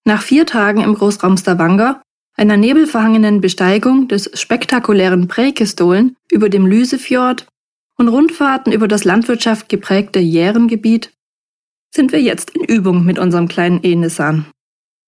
Nach 0.05 0.21
vier 0.21 0.45
Tagen 0.45 0.83
im 0.83 0.95
Großraum 0.95 1.39
Stavanger, 1.39 2.03
einer 2.41 2.57
nebelverhangenen 2.57 3.43
Besteigung 3.43 4.09
des 4.09 4.31
spektakulären 4.33 5.29
Präkestolen 5.29 6.17
über 6.33 6.49
dem 6.49 6.67
Lysefjord 6.67 7.47
und 7.99 8.09
Rundfahrten 8.09 8.73
über 8.73 8.89
das 8.89 9.05
Landwirtschaft 9.05 9.69
geprägte 9.69 10.21
Järengebiet, 10.21 11.13
sind 11.95 12.13
wir 12.13 12.23
jetzt 12.23 12.51
in 12.57 12.65
Übung 12.65 13.05
mit 13.05 13.19
unserem 13.19 13.47
kleinen 13.47 13.81
E-Nissan. 13.83 14.47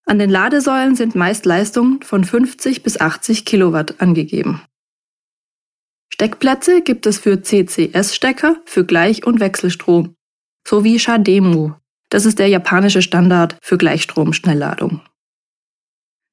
An 0.04 0.18
den 0.18 0.28
Ladesäulen 0.28 0.94
sind 0.94 1.14
meist 1.14 1.46
Leistungen 1.46 2.02
von 2.02 2.22
50 2.22 2.82
bis 2.82 3.00
80 3.00 3.46
Kilowatt 3.46 4.02
angegeben. 4.02 4.60
Steckplätze 6.12 6.82
gibt 6.82 7.06
es 7.06 7.18
für 7.18 7.40
CCS-Stecker 7.40 8.56
für 8.66 8.84
Gleich- 8.84 9.26
und 9.26 9.40
Wechselstrom 9.40 10.14
sowie 10.68 10.98
Shademu. 10.98 11.72
Das 12.10 12.26
ist 12.26 12.38
der 12.38 12.48
japanische 12.48 13.00
Standard 13.00 13.56
für 13.62 13.78
Gleichstrom-Schnellladung. 13.78 15.00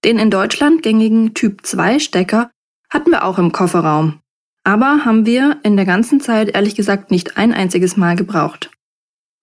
Den 0.03 0.17
in 0.17 0.31
Deutschland 0.31 0.81
gängigen 0.81 1.33
Typ 1.33 1.65
2 1.65 1.99
Stecker 1.99 2.49
hatten 2.89 3.11
wir 3.11 3.23
auch 3.23 3.37
im 3.37 3.51
Kofferraum, 3.51 4.19
aber 4.63 5.05
haben 5.05 5.25
wir 5.25 5.59
in 5.63 5.75
der 5.75 5.85
ganzen 5.85 6.21
Zeit 6.21 6.49
ehrlich 6.55 6.75
gesagt 6.75 7.11
nicht 7.11 7.37
ein 7.37 7.53
einziges 7.53 7.97
Mal 7.97 8.15
gebraucht. 8.15 8.71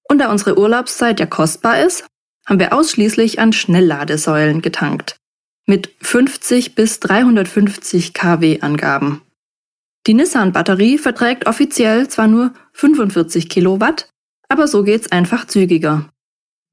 Und 0.09 0.19
da 0.19 0.31
unsere 0.31 0.59
Urlaubszeit 0.59 1.21
ja 1.21 1.27
kostbar 1.27 1.83
ist, 1.85 2.07
haben 2.47 2.61
wir 2.61 2.73
ausschließlich 2.73 3.39
an 3.41 3.53
Schnellladesäulen 3.53 4.63
getankt. 4.63 5.17
Mit 5.67 5.91
50 6.01 6.77
bis 6.77 7.01
350 7.01 8.15
kW 8.15 8.61
Angaben. 8.61 9.23
Die 10.07 10.15
Nissan-Batterie 10.15 10.99
verträgt 10.99 11.49
offiziell 11.49 12.07
zwar 12.09 12.29
nur 12.29 12.53
45 12.73 13.49
Kilowatt, 13.49 14.09
aber 14.49 14.69
so 14.69 14.85
geht's 14.85 15.11
einfach 15.11 15.47
zügiger. 15.47 16.09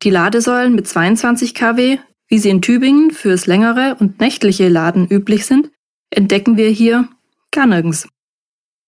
Die 0.04 0.12
Ladesäulen 0.12 0.76
mit 0.76 0.88
22 0.88 1.56
kW, 1.56 1.98
wie 2.34 2.40
sie 2.40 2.50
in 2.50 2.64
Tübingen 2.64 3.12
fürs 3.12 3.46
längere 3.46 3.96
und 4.00 4.20
nächtliche 4.20 4.68
Laden 4.68 5.08
üblich 5.08 5.46
sind, 5.46 5.70
entdecken 6.10 6.58
wir 6.58 6.68
hier 6.68 7.08
gar 7.52 7.68
nirgends. 7.68 8.08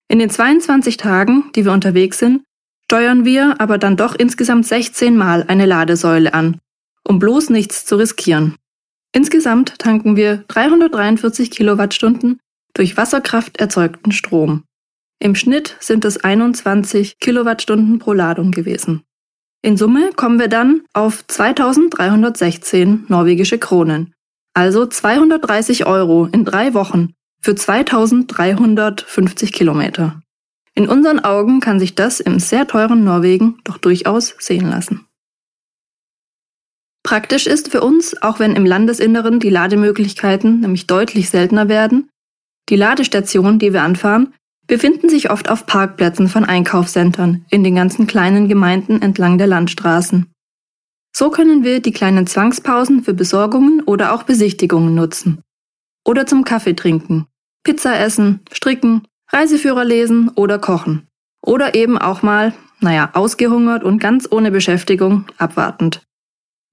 In 0.08 0.18
den 0.18 0.32
22 0.32 0.98
Tagen, 0.98 1.52
die 1.56 1.64
wir 1.64 1.72
unterwegs 1.72 2.18
sind, 2.18 2.42
steuern 2.86 3.24
wir 3.24 3.62
aber 3.62 3.78
dann 3.78 3.98
doch 3.98 4.16
insgesamt 4.16 4.66
16 4.66 5.16
Mal 5.16 5.44
eine 5.44 5.68
Ladesäule 5.68 6.34
an, 6.34 6.60
um 7.08 7.20
bloß 7.20 7.52
nichts 7.52 7.86
zu 7.86 7.98
riskieren. 7.98 8.56
Insgesamt 9.14 9.78
tanken 9.78 10.16
wir 10.16 10.38
343 10.48 11.52
Kilowattstunden 11.52 12.40
durch 12.74 12.98
Wasserkraft 12.98 13.58
erzeugten 13.58 14.12
Strom. 14.12 14.64
Im 15.20 15.36
Schnitt 15.36 15.78
sind 15.80 16.04
es 16.04 16.18
21 16.18 17.20
Kilowattstunden 17.20 18.00
pro 18.00 18.14
Ladung 18.14 18.50
gewesen. 18.50 19.05
In 19.66 19.78
Summe 19.78 20.12
kommen 20.16 20.38
wir 20.38 20.48
dann 20.48 20.84
auf 20.94 21.26
2316 21.26 23.06
norwegische 23.08 23.58
Kronen, 23.58 24.14
also 24.54 24.86
230 24.86 25.88
Euro 25.88 26.28
in 26.32 26.46
drei 26.46 26.76
Wochen 26.76 27.14
für 27.42 27.56
2350 27.56 29.52
Kilometer. 29.52 30.22
In 30.76 30.88
unseren 30.88 31.20
Augen 31.20 31.62
kann 31.62 31.80
sich 31.80 31.96
das 31.96 32.20
im 32.20 32.38
sehr 32.38 32.68
teuren 32.68 33.04
Norwegen 33.04 33.58
doch 33.64 33.80
durchaus 33.80 34.36
sehen 34.38 34.70
lassen. 34.70 35.08
Praktisch 37.02 37.48
ist 37.48 37.72
für 37.72 37.82
uns, 37.82 38.22
auch 38.22 38.38
wenn 38.38 38.56
im 38.56 38.68
Landesinneren 38.68 39.40
die 39.40 39.50
Lademöglichkeiten 39.50 40.60
nämlich 40.60 40.86
deutlich 40.86 41.32
seltener 41.32 41.70
werden, 41.70 42.12
die 42.70 42.76
Ladestationen, 42.76 43.58
die 43.58 43.74
wir 43.74 43.82
anfahren, 43.82 44.32
befinden 44.68 45.10
sich 45.10 45.30
oft 45.30 45.50
auf 45.50 45.66
Parkplätzen 45.66 46.28
von 46.28 46.46
Einkaufscentern 46.46 47.46
in 47.50 47.64
den 47.64 47.76
ganzen 47.76 48.08
kleinen 48.08 48.48
Gemeinden 48.48 49.02
entlang 49.02 49.38
der 49.38 49.48
Landstraßen. 49.48 50.32
So 51.16 51.30
können 51.30 51.64
wir 51.64 51.82
die 51.82 51.92
kleinen 51.92 52.28
Zwangspausen 52.28 53.04
für 53.04 53.14
Besorgungen 53.14 53.82
oder 53.82 54.14
auch 54.14 54.24
Besichtigungen 54.24 54.96
nutzen. 54.96 55.42
Oder 56.06 56.26
zum 56.26 56.44
Kaffee 56.44 56.76
trinken, 56.76 57.28
Pizza 57.64 57.98
essen, 58.00 58.42
stricken, 58.52 59.08
Reiseführer 59.32 59.86
lesen 59.86 60.30
oder 60.30 60.60
kochen. 60.60 61.08
Oder 61.42 61.76
eben 61.76 61.98
auch 61.98 62.22
mal, 62.22 62.54
naja, 62.80 63.10
ausgehungert 63.14 63.84
und 63.84 64.00
ganz 64.00 64.28
ohne 64.30 64.52
Beschäftigung, 64.52 65.26
abwartend. 65.38 66.02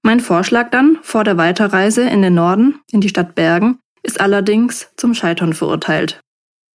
Mein 0.03 0.19
Vorschlag 0.19 0.69
dann, 0.71 0.99
vor 1.01 1.23
der 1.23 1.37
Weiterreise 1.37 2.03
in 2.03 2.21
den 2.21 2.33
Norden, 2.33 2.79
in 2.91 2.99
die 2.99 3.09
Stadt 3.09 3.35
Bergen, 3.35 3.79
ist 4.03 4.19
allerdings 4.19 4.89
zum 4.97 5.13
Scheitern 5.13 5.53
verurteilt. 5.53 6.22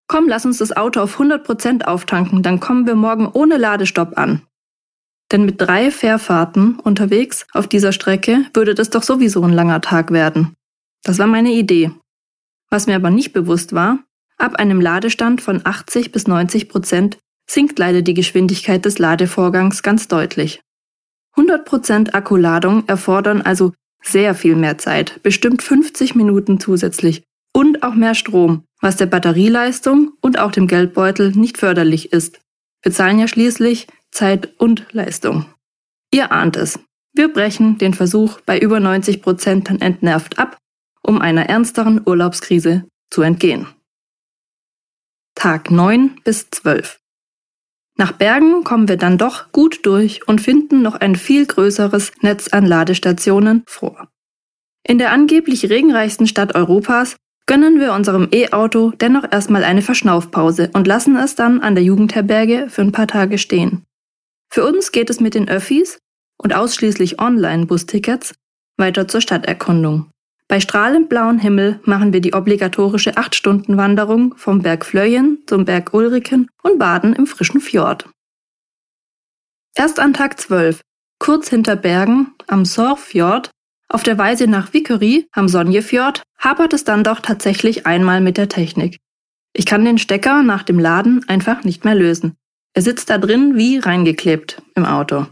Komm, 0.09 0.27
lass 0.27 0.47
uns 0.47 0.59
das 0.59 0.75
Auto 0.75 1.01
auf 1.01 1.21
100% 1.21 1.85
auftanken, 1.85 2.43
dann 2.43 2.61
kommen 2.61 2.87
wir 2.87 2.95
morgen 2.95 3.29
ohne 3.29 3.59
Ladestopp 3.59 4.17
an. 4.17 4.43
Denn 5.31 5.45
mit 5.45 5.61
drei 5.61 5.91
Fährfahrten 5.91 6.81
unterwegs 6.81 7.47
auf 7.53 7.67
dieser 7.67 7.93
Strecke 7.93 8.47
würde 8.55 8.75
das 8.75 8.89
doch 8.89 9.03
sowieso 9.03 9.43
ein 9.43 9.53
langer 9.53 9.83
Tag 9.83 10.11
werden. 10.11 10.55
Das 11.05 11.19
war 11.19 11.27
meine 11.27 11.53
Idee. 11.53 11.91
Was 12.71 12.87
mir 12.87 12.97
aber 12.97 13.11
nicht 13.11 13.35
bewusst 13.35 13.75
war, 13.75 13.99
ab 14.39 14.57
einem 14.57 14.81
Ladestand 14.81 15.43
von 15.43 15.61
80 15.65 16.11
bis 16.11 16.27
90 16.27 16.71
Prozent 16.71 17.19
sinkt 17.47 17.79
leider 17.79 18.01
die 18.01 18.15
Geschwindigkeit 18.15 18.87
des 18.87 18.99
Ladevorgangs 18.99 19.83
ganz 19.83 20.09
deutlich. 20.09 20.63
100 21.33 21.67
Prozent 21.67 22.15
Akkuladung 22.15 22.89
erfordern 22.89 23.43
also 23.43 23.75
sehr 24.03 24.35
viel 24.35 24.57
mehr 24.57 24.79
Zeit, 24.79 25.23
bestimmt 25.23 25.63
50 25.63 26.15
Minuten 26.15 26.61
zusätzlich 26.61 27.23
und 27.53 27.83
auch 27.83 27.95
mehr 27.95 28.15
Strom, 28.15 28.65
was 28.81 28.97
der 28.97 29.07
Batterieleistung 29.07 30.13
und 30.21 30.39
auch 30.39 30.53
dem 30.53 30.67
Geldbeutel 30.67 31.33
nicht 31.33 31.59
förderlich 31.59 32.13
ist. 32.13 32.41
Wir 32.83 32.93
zahlen 32.93 33.19
ja 33.19 33.29
schließlich 33.29 33.87
Zeit 34.11 34.55
und 34.59 34.87
Leistung. 34.93 35.47
Ihr 36.13 36.33
ahnt 36.33 36.57
es. 36.57 36.79
Wir 37.13 37.33
brechen 37.33 37.79
den 37.79 37.95
Versuch 37.95 38.41
bei 38.43 38.59
über 38.59 38.81
90 38.81 39.23
Prozent 39.23 39.69
entnervt 39.83 40.39
ab, 40.39 40.59
um 41.03 41.21
einer 41.21 41.49
ernsteren 41.49 42.01
Urlaubskrise 42.07 42.85
zu 43.11 43.23
entgehen. 43.23 43.67
Tag 45.35 45.71
9 45.71 46.21
bis 46.25 46.51
12. 46.51 46.99
Nach 47.97 48.13
Bergen 48.13 48.63
kommen 48.63 48.89
wir 48.89 48.97
dann 48.97 49.19
doch 49.19 49.51
gut 49.51 49.85
durch 49.85 50.29
und 50.29 50.41
finden 50.41 50.83
noch 50.83 50.95
ein 50.95 51.17
viel 51.17 51.47
größeres 51.47 52.13
Netz 52.21 52.49
an 52.49 52.65
Ladestationen 52.65 53.65
vor. 53.67 54.09
In 54.87 54.99
der 54.99 55.11
angeblich 55.11 55.69
regenreichsten 55.69 56.29
Stadt 56.29 56.55
Europas 56.55 57.17
gönnen 57.49 57.81
wir 57.81 57.95
unserem 57.95 58.29
E-Auto 58.31 58.93
dennoch 58.93 59.25
erstmal 59.33 59.65
eine 59.65 59.83
Verschnaufpause 59.83 60.71
und 60.75 60.87
lassen 60.87 61.17
es 61.17 61.35
dann 61.35 61.61
an 61.61 61.75
der 61.75 61.83
Jugendherberge 61.83 62.69
für 62.69 62.83
ein 62.83 62.93
paar 62.93 63.09
Tage 63.09 63.39
stehen. 63.39 63.85
Für 64.53 64.65
uns 64.65 64.93
geht 64.93 65.11
es 65.11 65.19
mit 65.19 65.35
den 65.35 65.49
Öffis 65.49 65.99
und 66.37 66.55
ausschließlich 66.55 67.21
Online-Bustickets 67.21 68.35
weiter 68.77 69.09
zur 69.09 69.23
Stadterkundung. 69.23 70.11
Bei 70.47 70.61
strahlend 70.61 71.09
blauem 71.09 71.39
Himmel 71.39 71.81
machen 71.85 72.13
wir 72.13 72.21
die 72.21 72.35
obligatorische 72.35 73.13
8-Stunden-Wanderung 73.13 74.35
vom 74.37 74.63
Berg 74.63 74.87
Flöyen 74.87 75.39
zum 75.47 75.65
Berg 75.65 75.93
Ulriken 75.93 76.49
und 76.63 76.79
baden 76.79 77.15
im 77.15 77.27
frischen 77.27 77.61
Fjord. 77.61 78.09
Erst 79.75 80.01
an 80.01 80.13
Tag 80.13 80.39
12, 80.39 80.81
kurz 81.19 81.49
hinter 81.49 81.77
Bergen, 81.77 82.35
am 82.47 82.65
Sorfjord, 82.65 83.51
auf 83.89 84.03
der 84.03 84.19
Weise 84.19 84.47
nach 84.47 84.73
Vickery 84.73 85.27
am 85.33 85.49
Sonjefjord, 85.49 86.23
hapert 86.39 86.73
es 86.73 86.85
dann 86.85 87.05
doch 87.05 87.21
tatsächlich 87.21 87.87
einmal 87.87 88.21
mit 88.21 88.37
der 88.37 88.49
Technik. 88.49 88.99
Ich 89.55 89.67
kann 89.67 89.85
den 89.85 89.99
Stecker 89.99 90.43
nach 90.43 90.63
dem 90.63 90.79
Laden 90.79 91.27
einfach 91.29 91.65
nicht 91.65 91.85
mehr 91.85 91.95
lösen. 91.95 92.37
Er 92.75 92.83
sitzt 92.83 93.11
da 93.11 93.19
drin 93.19 93.57
wie 93.57 93.79
reingeklebt 93.79 94.63
im 94.75 94.85
Auto. 94.85 95.27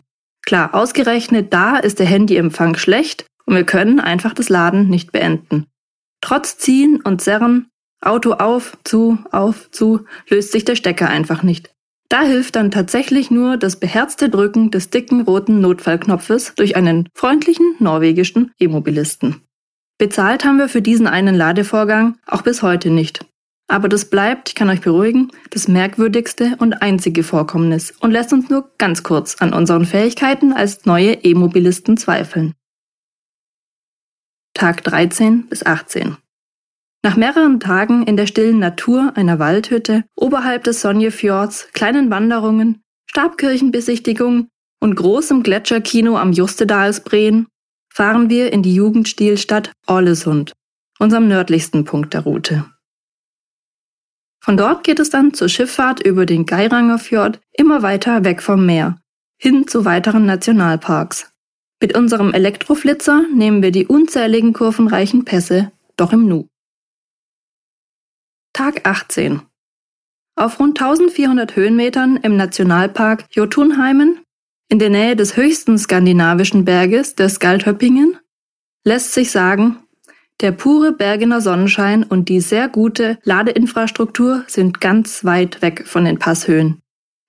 Klar, 0.44 0.74
ausgerechnet 0.74 1.52
da 1.52 1.76
ist 1.76 1.98
der 1.98 2.06
Handyempfang 2.06 2.76
schlecht 2.76 3.26
und 3.44 3.54
wir 3.54 3.64
können 3.64 4.00
einfach 4.00 4.32
das 4.32 4.48
Laden 4.48 4.88
nicht 4.88 5.12
beenden. 5.12 5.66
Trotz 6.20 6.56
Ziehen 6.56 7.00
und 7.02 7.20
Zerren, 7.20 7.68
Auto 8.00 8.32
auf, 8.32 8.78
zu, 8.84 9.18
auf, 9.32 9.70
zu, 9.70 10.06
löst 10.28 10.52
sich 10.52 10.64
der 10.64 10.76
Stecker 10.76 11.08
einfach 11.08 11.42
nicht. 11.42 11.75
Da 12.08 12.22
hilft 12.22 12.56
dann 12.56 12.70
tatsächlich 12.70 13.30
nur 13.30 13.56
das 13.56 13.76
beherzte 13.76 14.28
Drücken 14.28 14.70
des 14.70 14.90
dicken 14.90 15.22
roten 15.22 15.60
Notfallknopfes 15.60 16.54
durch 16.54 16.76
einen 16.76 17.08
freundlichen 17.14 17.74
norwegischen 17.80 18.52
E-Mobilisten. 18.58 19.42
Bezahlt 19.98 20.44
haben 20.44 20.58
wir 20.58 20.68
für 20.68 20.82
diesen 20.82 21.06
einen 21.06 21.34
Ladevorgang 21.34 22.18
auch 22.26 22.42
bis 22.42 22.62
heute 22.62 22.90
nicht. 22.90 23.24
Aber 23.68 23.88
das 23.88 24.04
bleibt, 24.04 24.50
ich 24.50 24.54
kann 24.54 24.70
euch 24.70 24.80
beruhigen, 24.80 25.32
das 25.50 25.66
merkwürdigste 25.66 26.54
und 26.58 26.74
einzige 26.82 27.24
Vorkommnis 27.24 27.92
und 27.98 28.12
lässt 28.12 28.32
uns 28.32 28.48
nur 28.48 28.70
ganz 28.78 29.02
kurz 29.02 29.36
an 29.40 29.52
unseren 29.52 29.86
Fähigkeiten 29.86 30.52
als 30.52 30.84
neue 30.84 31.14
E-Mobilisten 31.14 31.96
zweifeln. 31.96 32.54
Tag 34.54 34.84
13 34.84 35.48
bis 35.48 35.66
18. 35.66 36.16
Nach 37.02 37.16
mehreren 37.16 37.60
Tagen 37.60 38.02
in 38.04 38.16
der 38.16 38.26
stillen 38.26 38.58
Natur 38.58 39.12
einer 39.16 39.38
Waldhütte, 39.38 40.04
oberhalb 40.16 40.64
des 40.64 40.80
Sonjefjords, 40.80 41.68
kleinen 41.72 42.10
Wanderungen, 42.10 42.82
Stabkirchenbesichtigungen 43.06 44.48
und 44.80 44.94
großem 44.94 45.42
Gletscherkino 45.42 46.16
am 46.16 46.32
Justedalsbreen 46.32 47.46
fahren 47.92 48.28
wir 48.28 48.52
in 48.52 48.62
die 48.62 48.74
Jugendstilstadt 48.74 49.72
Orlesund, 49.86 50.52
unserem 50.98 51.28
nördlichsten 51.28 51.84
Punkt 51.84 52.12
der 52.12 52.22
Route. 52.22 52.66
Von 54.42 54.56
dort 54.56 54.84
geht 54.84 55.00
es 55.00 55.10
dann 55.10 55.34
zur 55.34 55.48
Schifffahrt 55.48 56.00
über 56.02 56.26
den 56.26 56.46
Geiranger 56.46 56.98
Fjord 56.98 57.40
immer 57.52 57.82
weiter 57.82 58.24
weg 58.24 58.42
vom 58.42 58.66
Meer, 58.66 58.98
hin 59.38 59.66
zu 59.66 59.84
weiteren 59.84 60.26
Nationalparks. 60.26 61.32
Mit 61.80 61.96
unserem 61.96 62.32
Elektroflitzer 62.32 63.24
nehmen 63.34 63.62
wir 63.62 63.72
die 63.72 63.86
unzähligen 63.86 64.52
kurvenreichen 64.52 65.24
Pässe 65.24 65.72
doch 65.96 66.12
im 66.12 66.28
Nu. 66.28 66.48
Tag 68.56 68.88
18. 68.88 69.42
Auf 70.34 70.58
rund 70.60 70.80
1400 70.80 71.56
Höhenmetern 71.56 72.16
im 72.16 72.38
Nationalpark 72.38 73.26
Jotunheimen, 73.28 74.20
in 74.70 74.78
der 74.78 74.88
Nähe 74.88 75.14
des 75.14 75.36
höchsten 75.36 75.76
skandinavischen 75.76 76.64
Berges 76.64 77.14
der 77.14 77.28
Skalthöppingen, 77.28 78.16
lässt 78.82 79.12
sich 79.12 79.30
sagen, 79.30 79.76
der 80.40 80.52
pure 80.52 80.92
Bergener 80.92 81.42
Sonnenschein 81.42 82.02
und 82.02 82.30
die 82.30 82.40
sehr 82.40 82.70
gute 82.70 83.18
Ladeinfrastruktur 83.24 84.44
sind 84.46 84.80
ganz 84.80 85.22
weit 85.26 85.60
weg 85.60 85.86
von 85.86 86.06
den 86.06 86.18
Passhöhen. 86.18 86.80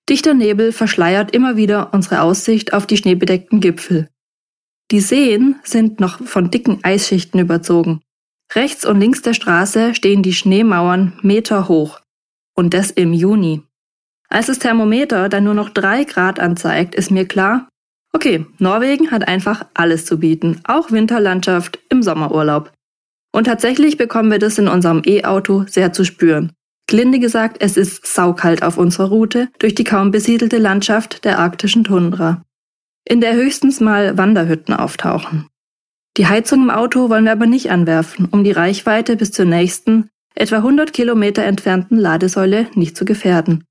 Dichter 0.08 0.32
Nebel 0.32 0.72
verschleiert 0.72 1.32
immer 1.32 1.58
wieder 1.58 1.92
unsere 1.92 2.22
Aussicht 2.22 2.72
auf 2.72 2.86
die 2.86 2.96
schneebedeckten 2.96 3.60
Gipfel. 3.60 4.08
Die 4.90 5.00
Seen 5.00 5.56
sind 5.62 6.00
noch 6.00 6.26
von 6.26 6.50
dicken 6.50 6.82
Eisschichten 6.84 7.38
überzogen. 7.38 8.00
Rechts 8.54 8.84
und 8.84 8.98
links 8.98 9.22
der 9.22 9.34
Straße 9.34 9.94
stehen 9.94 10.22
die 10.22 10.32
Schneemauern 10.32 11.18
Meter 11.22 11.68
hoch. 11.68 12.00
Und 12.54 12.74
das 12.74 12.90
im 12.90 13.12
Juni. 13.12 13.62
Als 14.28 14.46
das 14.46 14.58
Thermometer 14.58 15.28
dann 15.28 15.44
nur 15.44 15.54
noch 15.54 15.70
drei 15.70 16.04
Grad 16.04 16.40
anzeigt, 16.40 16.94
ist 16.94 17.10
mir 17.10 17.26
klar, 17.26 17.68
okay, 18.12 18.46
Norwegen 18.58 19.10
hat 19.10 19.28
einfach 19.28 19.66
alles 19.74 20.04
zu 20.04 20.18
bieten, 20.18 20.60
auch 20.64 20.90
Winterlandschaft 20.90 21.78
im 21.88 22.02
Sommerurlaub. 22.02 22.72
Und 23.32 23.44
tatsächlich 23.44 23.96
bekommen 23.96 24.30
wir 24.30 24.38
das 24.38 24.58
in 24.58 24.68
unserem 24.68 25.02
E-Auto 25.04 25.64
sehr 25.68 25.92
zu 25.92 26.04
spüren. 26.04 26.52
Gelinde 26.88 27.18
gesagt, 27.18 27.58
es 27.60 27.76
ist 27.76 28.06
saukalt 28.06 28.62
auf 28.62 28.78
unserer 28.78 29.08
Route 29.08 29.48
durch 29.58 29.74
die 29.74 29.84
kaum 29.84 30.10
besiedelte 30.10 30.56
Landschaft 30.56 31.24
der 31.24 31.38
arktischen 31.38 31.84
Tundra, 31.84 32.42
in 33.04 33.20
der 33.20 33.34
höchstens 33.34 33.80
mal 33.80 34.16
Wanderhütten 34.16 34.74
auftauchen. 34.74 35.48
Die 36.18 36.26
Heizung 36.26 36.62
im 36.62 36.70
Auto 36.70 37.10
wollen 37.10 37.26
wir 37.26 37.32
aber 37.32 37.46
nicht 37.46 37.70
anwerfen, 37.70 38.26
um 38.28 38.42
die 38.42 38.50
Reichweite 38.50 39.14
bis 39.14 39.30
zur 39.30 39.44
nächsten, 39.44 40.10
etwa 40.34 40.56
100 40.56 40.92
Kilometer 40.92 41.44
entfernten 41.44 41.96
Ladesäule 41.96 42.66
nicht 42.74 42.96
zu 42.96 43.04
gefährden. 43.04 43.64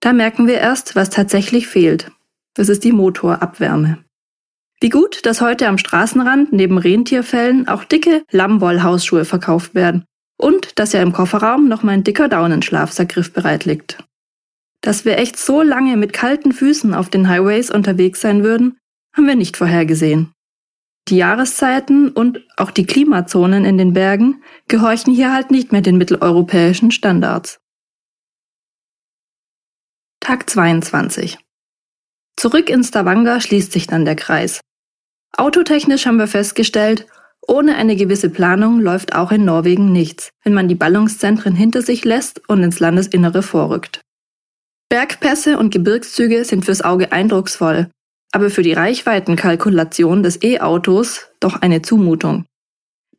Da 0.00 0.12
merken 0.12 0.46
wir 0.46 0.58
erst, 0.58 0.96
was 0.96 1.08
tatsächlich 1.08 1.66
fehlt. 1.66 2.10
Das 2.54 2.68
ist 2.68 2.84
die 2.84 2.92
Motorabwärme. 2.92 4.04
Wie 4.82 4.90
gut, 4.90 5.24
dass 5.24 5.40
heute 5.40 5.66
am 5.66 5.78
Straßenrand 5.78 6.52
neben 6.52 6.76
Rentierfällen 6.76 7.68
auch 7.68 7.84
dicke 7.84 8.22
Lammwollhausschuhe 8.30 9.24
verkauft 9.24 9.74
werden 9.74 10.04
und 10.38 10.78
dass 10.78 10.92
ja 10.92 11.00
im 11.00 11.14
Kofferraum 11.14 11.68
noch 11.68 11.82
mein 11.82 12.04
dicker 12.04 12.28
Daunenschlafsack 12.28 13.08
griffbereit 13.08 13.64
liegt. 13.64 14.04
Dass 14.82 15.06
wir 15.06 15.16
echt 15.16 15.38
so 15.38 15.62
lange 15.62 15.96
mit 15.96 16.12
kalten 16.12 16.52
Füßen 16.52 16.92
auf 16.92 17.08
den 17.08 17.28
Highways 17.28 17.70
unterwegs 17.70 18.20
sein 18.20 18.44
würden, 18.44 18.76
haben 19.16 19.26
wir 19.26 19.36
nicht 19.36 19.56
vorhergesehen. 19.56 20.32
Die 21.08 21.16
Jahreszeiten 21.16 22.10
und 22.10 22.40
auch 22.58 22.70
die 22.70 22.84
Klimazonen 22.84 23.64
in 23.64 23.78
den 23.78 23.94
Bergen 23.94 24.42
gehorchen 24.68 25.14
hier 25.14 25.32
halt 25.32 25.50
nicht 25.50 25.72
mehr 25.72 25.80
den 25.80 25.96
mitteleuropäischen 25.96 26.90
Standards. 26.90 27.60
Tag 30.20 30.50
22. 30.50 31.38
Zurück 32.36 32.68
in 32.68 32.84
Stavanger 32.84 33.40
schließt 33.40 33.72
sich 33.72 33.86
dann 33.86 34.04
der 34.04 34.16
Kreis. 34.16 34.60
Autotechnisch 35.34 36.04
haben 36.04 36.18
wir 36.18 36.28
festgestellt, 36.28 37.06
ohne 37.40 37.76
eine 37.76 37.96
gewisse 37.96 38.28
Planung 38.28 38.78
läuft 38.80 39.14
auch 39.14 39.32
in 39.32 39.46
Norwegen 39.46 39.90
nichts, 39.90 40.28
wenn 40.44 40.52
man 40.52 40.68
die 40.68 40.74
Ballungszentren 40.74 41.54
hinter 41.54 41.80
sich 41.80 42.04
lässt 42.04 42.46
und 42.50 42.62
ins 42.62 42.80
Landesinnere 42.80 43.42
vorrückt. 43.42 44.02
Bergpässe 44.90 45.58
und 45.58 45.70
Gebirgszüge 45.70 46.44
sind 46.44 46.66
fürs 46.66 46.82
Auge 46.82 47.12
eindrucksvoll, 47.12 47.88
aber 48.32 48.50
für 48.50 48.62
die 48.62 48.72
Reichweitenkalkulation 48.72 50.22
des 50.22 50.42
E-Autos 50.42 51.28
doch 51.40 51.62
eine 51.62 51.82
Zumutung. 51.82 52.44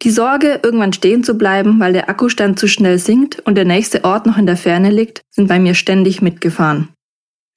Die 0.02 0.12
Sorge, 0.12 0.62
irgendwann 0.64 0.94
stehen 0.94 1.24
zu 1.24 1.36
bleiben, 1.38 1.80
weil 1.80 1.92
der 1.92 2.10
Akkustand 2.10 2.58
zu 2.58 2.68
schnell 2.68 3.00
sinkt 3.00 3.40
und 3.42 3.56
der 3.56 3.66
nächste 3.66 4.06
Ort 4.06 4.26
noch 4.26 4.38
in 4.38 4.46
der 4.46 4.56
Ferne 4.56 4.92
liegt, 4.92 5.22
sind 5.30 5.48
bei 5.48 5.60
mir 5.60 5.76
ständig 5.76 6.22
mitgefahren. 6.22 6.90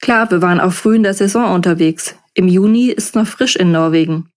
Klar, 0.01 0.29
wir 0.29 0.41
waren 0.41 0.59
auch 0.59 0.73
früh 0.73 0.97
in 0.97 1.03
der 1.03 1.13
Saison 1.13 1.53
unterwegs. 1.53 2.15
Im 2.33 2.49
Juni 2.49 2.87
ist 2.87 3.15
noch 3.15 3.27
frisch 3.27 3.55
in 3.55 3.71
Norwegen. 3.71 4.29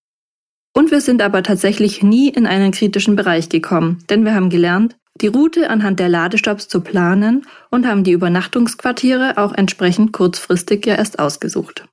Und 0.73 0.93
wir 0.93 1.01
sind 1.01 1.23
aber 1.23 1.43
tatsächlich 1.43 2.03
nie 2.03 2.29
in 2.29 2.47
einen 2.47 2.71
kritischen 2.71 3.17
Bereich 3.17 3.49
gekommen, 3.49 4.05
denn 4.09 4.25
wir 4.25 4.35
haben 4.35 4.51
gelernt, 4.51 4.97
die 5.21 5.29
Route 5.29 5.71
anhand 5.71 5.99
der 5.99 6.11
Ladestops 6.11 6.69
zu 6.69 6.83
planen 6.83 7.47
und 7.71 7.87
haben 7.87 8.05
die 8.05 8.13
Übernachtungsquartiere 8.13 9.39
auch 9.39 9.55
entsprechend 9.55 10.13
kurzfristig 10.13 10.87
ja 10.87 10.95
erst 10.95 11.19
ausgesucht. 11.19 11.89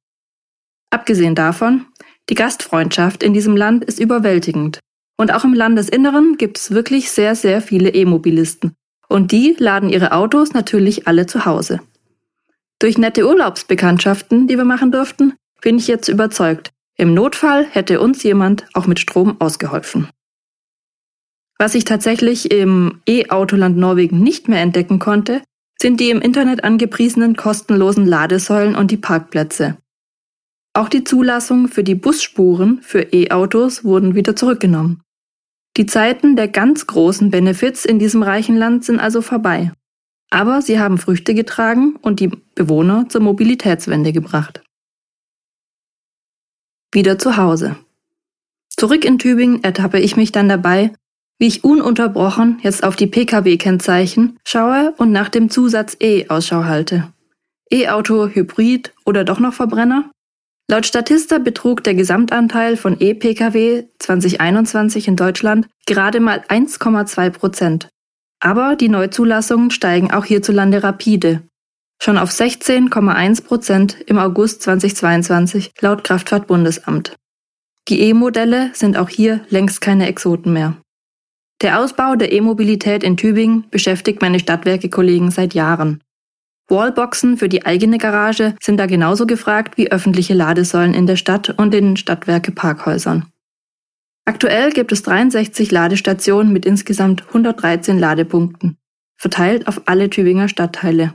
Abgesehen 0.94 1.34
davon, 1.34 1.88
die 2.30 2.36
Gastfreundschaft 2.36 3.24
in 3.24 3.34
diesem 3.34 3.58
Land 3.58 3.84
ist 3.84 4.00
überwältigend. 4.00 4.78
Und 5.18 5.34
auch 5.34 5.44
im 5.44 5.56
Landesinneren 5.56 6.38
gibt 6.38 6.60
es 6.60 6.70
wirklich 6.70 7.10
sehr, 7.10 7.34
sehr 7.34 7.62
viele 7.62 7.90
E-Mobilisten. 7.90 8.76
Und 9.10 9.32
die 9.32 9.56
laden 9.58 9.90
ihre 9.90 10.12
Autos 10.12 10.54
natürlich 10.54 11.08
alle 11.08 11.26
zu 11.26 11.48
Hause. 11.48 11.80
Durch 12.78 13.00
nette 13.00 13.28
Urlaubsbekanntschaften, 13.28 14.48
die 14.48 14.56
wir 14.56 14.66
machen 14.66 14.92
durften, 14.92 15.34
bin 15.62 15.80
ich 15.80 15.88
jetzt 15.88 16.10
überzeugt, 16.10 16.70
im 16.96 17.16
Notfall 17.16 17.66
hätte 17.66 18.00
uns 18.00 18.22
jemand 18.22 18.68
auch 18.76 18.86
mit 18.86 19.00
Strom 19.00 19.42
ausgeholfen. 19.42 20.10
Was 21.58 21.74
ich 21.74 21.86
tatsächlich 21.86 22.52
im 22.52 23.02
E-Autoland 23.10 23.78
Norwegen 23.78 24.20
nicht 24.20 24.48
mehr 24.48 24.62
entdecken 24.62 25.00
konnte, 25.00 25.42
sind 25.82 26.00
die 26.00 26.12
im 26.12 26.22
Internet 26.22 26.64
angepriesenen 26.64 27.36
kostenlosen 27.36 28.06
Ladesäulen 28.06 28.76
und 28.76 28.92
die 28.92 28.98
Parkplätze. 28.98 29.78
Auch 30.74 30.90
die 30.90 31.04
Zulassung 31.04 31.68
für 31.68 31.84
die 31.84 31.96
Busspuren 31.96 32.82
für 32.82 33.02
E-Autos 33.14 33.84
wurden 33.84 34.16
wieder 34.16 34.36
zurückgenommen. 34.36 35.02
Die 35.78 35.86
Zeiten 35.86 36.36
der 36.36 36.48
ganz 36.48 36.88
großen 36.88 37.30
Benefits 37.32 37.86
in 37.86 38.00
diesem 38.00 38.24
reichen 38.24 38.58
Land 38.58 38.86
sind 38.86 39.00
also 39.00 39.22
vorbei. 39.22 39.72
Aber 40.30 40.62
sie 40.62 40.80
haben 40.80 40.98
Früchte 40.98 41.34
getragen 41.34 41.96
und 42.02 42.20
die 42.20 42.32
Bewohner 42.56 43.08
zur 43.10 43.22
Mobilitätswende 43.22 44.14
gebracht 44.14 44.64
wieder 46.94 47.18
zu 47.18 47.38
Hause. 47.38 47.76
Zurück 48.70 49.06
in 49.06 49.20
Tübingen 49.20 49.64
ertappe 49.64 50.00
ich 50.00 50.16
mich 50.16 50.32
dann 50.32 50.50
dabei, 50.50 50.94
wie 51.40 51.48
ich 51.48 51.64
ununterbrochen 51.64 52.60
jetzt 52.62 52.84
auf 52.84 52.96
die 52.96 53.08
Pkw-Kennzeichen 53.08 54.40
schaue 54.46 54.94
und 54.98 55.12
nach 55.12 55.30
dem 55.30 55.50
Zusatz 55.50 55.98
E 56.00 56.28
Ausschau 56.30 56.64
halte. 56.64 57.12
E-Auto, 57.72 58.28
Hybrid 58.28 58.94
oder 59.06 59.24
doch 59.24 59.40
noch 59.40 59.54
Verbrenner? 59.54 60.12
Laut 60.74 60.88
Statista 60.88 61.38
betrug 61.38 61.84
der 61.84 61.94
Gesamtanteil 61.94 62.78
von 62.78 63.00
E-Pkw 63.00 63.84
2021 64.00 65.08
in 65.08 65.16
Deutschland 65.16 65.68
gerade 65.86 66.20
mal 66.20 66.40
1,2 66.50 67.30
Prozent. 67.30 67.90
Aber 68.40 68.76
die 68.76 68.90
Neuzulassungen 68.90 69.70
steigen 69.70 70.10
auch 70.10 70.26
hierzulande 70.26 70.82
rapide 70.82 71.44
schon 72.02 72.18
auf 72.18 72.32
16,1 72.32 73.44
Prozent 73.44 74.02
im 74.08 74.18
August 74.18 74.64
2022 74.64 75.74
laut 75.80 76.04
Kraftfahrtbundesamt. 76.04 77.16
Die 77.88 78.02
E-Modelle 78.02 78.72
sind 78.74 78.98
auch 78.98 79.10
hier 79.10 79.42
längst 79.50 79.80
keine 79.80 80.08
Exoten 80.08 80.54
mehr. 80.54 80.76
Der 81.62 81.82
Ausbau 81.82 82.16
der 82.16 82.32
E-Mobilität 82.32 83.04
in 83.04 83.16
Tübingen 83.16 83.70
beschäftigt 83.70 84.24
meine 84.24 84.40
Stadtwerke-Kollegen 84.40 85.30
seit 85.30 85.54
Jahren. 85.54 86.03
Wallboxen 86.70 87.38
für 87.38 87.50
die 87.50 87.66
eigene 87.66 87.98
Garage 87.98 88.56
sind 88.62 88.78
da 88.78 88.86
genauso 88.86 89.26
gefragt 89.26 89.78
wie 89.78 89.92
öffentliche 89.92 90.34
Ladesäulen 90.34 90.94
in 90.94 91.08
der 91.08 91.18
Stadt 91.18 91.50
und 91.58 91.74
in 91.76 91.98
Stadtwerke-Parkhäusern. 91.98 93.26
Aktuell 94.26 94.72
gibt 94.72 94.92
es 94.92 95.04
63 95.04 95.72
Ladestationen 95.72 96.54
mit 96.54 96.66
insgesamt 96.66 97.28
113 97.28 98.00
Ladepunkten, 98.00 98.78
verteilt 99.18 99.68
auf 99.68 99.82
alle 99.86 100.10
Tübinger 100.10 100.48
Stadtteile. 100.48 101.14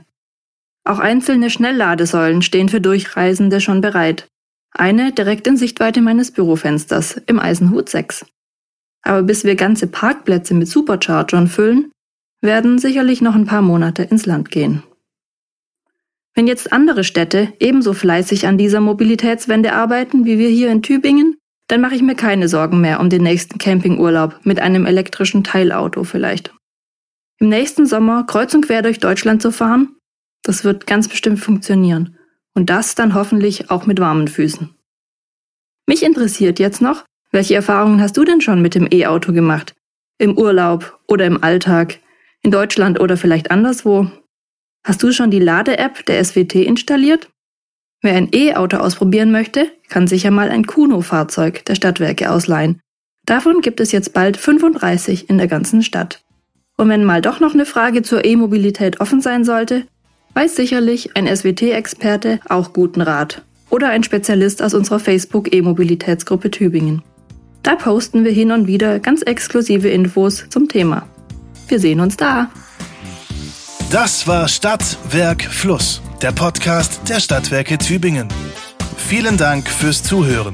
Auch 0.83 0.99
einzelne 0.99 1.49
Schnellladesäulen 1.49 2.41
stehen 2.41 2.69
für 2.69 2.81
Durchreisende 2.81 3.61
schon 3.61 3.81
bereit. 3.81 4.27
Eine 4.71 5.11
direkt 5.11 5.47
in 5.47 5.57
Sichtweite 5.57 6.01
meines 6.01 6.31
Bürofensters 6.31 7.19
im 7.25 7.39
Eisenhut 7.39 7.89
6. 7.89 8.25
Aber 9.01 9.23
bis 9.23 9.43
wir 9.43 9.55
ganze 9.55 9.87
Parkplätze 9.87 10.53
mit 10.53 10.67
Superchargern 10.67 11.47
füllen, 11.47 11.91
werden 12.41 12.77
sicherlich 12.77 13.21
noch 13.21 13.35
ein 13.35 13.45
paar 13.45 13.61
Monate 13.61 14.03
ins 14.03 14.25
Land 14.25 14.51
gehen. 14.51 14.83
Wenn 16.39 16.47
jetzt 16.47 16.71
andere 16.71 17.03
Städte 17.03 17.51
ebenso 17.59 17.91
fleißig 17.91 18.47
an 18.47 18.57
dieser 18.57 18.79
Mobilitätswende 18.79 19.73
arbeiten 19.73 20.23
wie 20.23 20.39
wir 20.39 20.47
hier 20.47 20.71
in 20.71 20.81
Tübingen, 20.81 21.35
dann 21.67 21.81
mache 21.81 21.95
ich 21.95 22.01
mir 22.01 22.15
keine 22.15 22.47
Sorgen 22.47 22.79
mehr 22.79 23.01
um 23.01 23.09
den 23.09 23.23
nächsten 23.23 23.57
Campingurlaub 23.57 24.39
mit 24.45 24.61
einem 24.61 24.85
elektrischen 24.85 25.43
Teilauto 25.43 26.05
vielleicht. 26.05 26.53
Im 27.39 27.49
nächsten 27.49 27.85
Sommer 27.85 28.23
kreuz 28.25 28.53
und 28.53 28.65
quer 28.65 28.81
durch 28.81 28.99
Deutschland 28.99 29.41
zu 29.41 29.51
fahren, 29.51 29.97
das 30.41 30.63
wird 30.63 30.87
ganz 30.87 31.09
bestimmt 31.09 31.41
funktionieren. 31.41 32.15
Und 32.53 32.69
das 32.69 32.95
dann 32.95 33.15
hoffentlich 33.15 33.69
auch 33.69 33.85
mit 33.85 33.99
warmen 33.99 34.29
Füßen. 34.29 34.73
Mich 35.87 36.03
interessiert 36.03 36.57
jetzt 36.57 36.81
noch, 36.81 37.03
welche 37.33 37.55
Erfahrungen 37.55 37.99
hast 37.99 38.15
du 38.15 38.23
denn 38.23 38.39
schon 38.39 38.61
mit 38.61 38.75
dem 38.75 38.87
E-Auto 38.89 39.33
gemacht? 39.33 39.75
Im 40.17 40.37
Urlaub 40.37 41.01
oder 41.05 41.25
im 41.25 41.43
Alltag? 41.43 41.99
In 42.43 42.51
Deutschland 42.51 43.01
oder 43.01 43.17
vielleicht 43.17 43.51
anderswo? 43.51 44.09
Hast 44.83 45.03
du 45.03 45.11
schon 45.11 45.31
die 45.31 45.39
Lade-App 45.39 46.05
der 46.05 46.23
SWT 46.23 46.55
installiert? 46.55 47.29
Wer 48.01 48.15
ein 48.15 48.29
E-Auto 48.33 48.77
ausprobieren 48.77 49.31
möchte, 49.31 49.69
kann 49.89 50.07
sich 50.07 50.23
ja 50.23 50.31
mal 50.31 50.49
ein 50.49 50.65
Kuno-Fahrzeug 50.65 51.65
der 51.65 51.75
Stadtwerke 51.75 52.31
ausleihen. 52.31 52.79
Davon 53.25 53.61
gibt 53.61 53.79
es 53.81 53.91
jetzt 53.91 54.13
bald 54.13 54.37
35 54.37 55.29
in 55.29 55.37
der 55.37 55.47
ganzen 55.47 55.83
Stadt. 55.83 56.23
Und 56.77 56.87
wenn 56.87 57.03
mal 57.03 57.21
doch 57.21 57.41
noch 57.41 57.53
eine 57.53 57.65
Frage 57.65 58.03
zur 58.03 58.23
E-Mobilität 58.23 59.01
offen 59.01 59.19
sein 59.19 59.43
sollte, 59.43 59.85
weiß 60.33 60.55
sicherlich 60.55 61.15
ein 61.17 61.27
SWT-Experte 61.27 62.39
auch 62.47 62.71
guten 62.71 63.01
Rat. 63.01 63.43
Oder 63.69 63.89
ein 63.89 64.03
Spezialist 64.03 64.63
aus 64.63 64.73
unserer 64.73 64.99
Facebook 64.99 65.53
E-Mobilitätsgruppe 65.53 66.49
Tübingen. 66.49 67.03
Da 67.63 67.75
posten 67.75 68.23
wir 68.23 68.31
hin 68.31 68.51
und 68.51 68.65
wieder 68.67 68.99
ganz 68.99 69.21
exklusive 69.21 69.89
Infos 69.89 70.45
zum 70.49 70.69
Thema. 70.69 71.07
Wir 71.67 71.79
sehen 71.79 71.99
uns 71.99 72.15
da. 72.15 72.49
Das 73.91 74.27
war 74.27 74.47
Stadt, 74.47 74.97
Werk, 75.09 75.43
Fluss, 75.43 75.99
der 76.21 76.31
Podcast 76.31 77.01
der 77.09 77.19
Stadtwerke 77.19 77.79
Tübingen. 77.79 78.27
Vielen 78.97 79.35
Dank 79.35 79.67
fürs 79.67 80.03
Zuhören. 80.03 80.53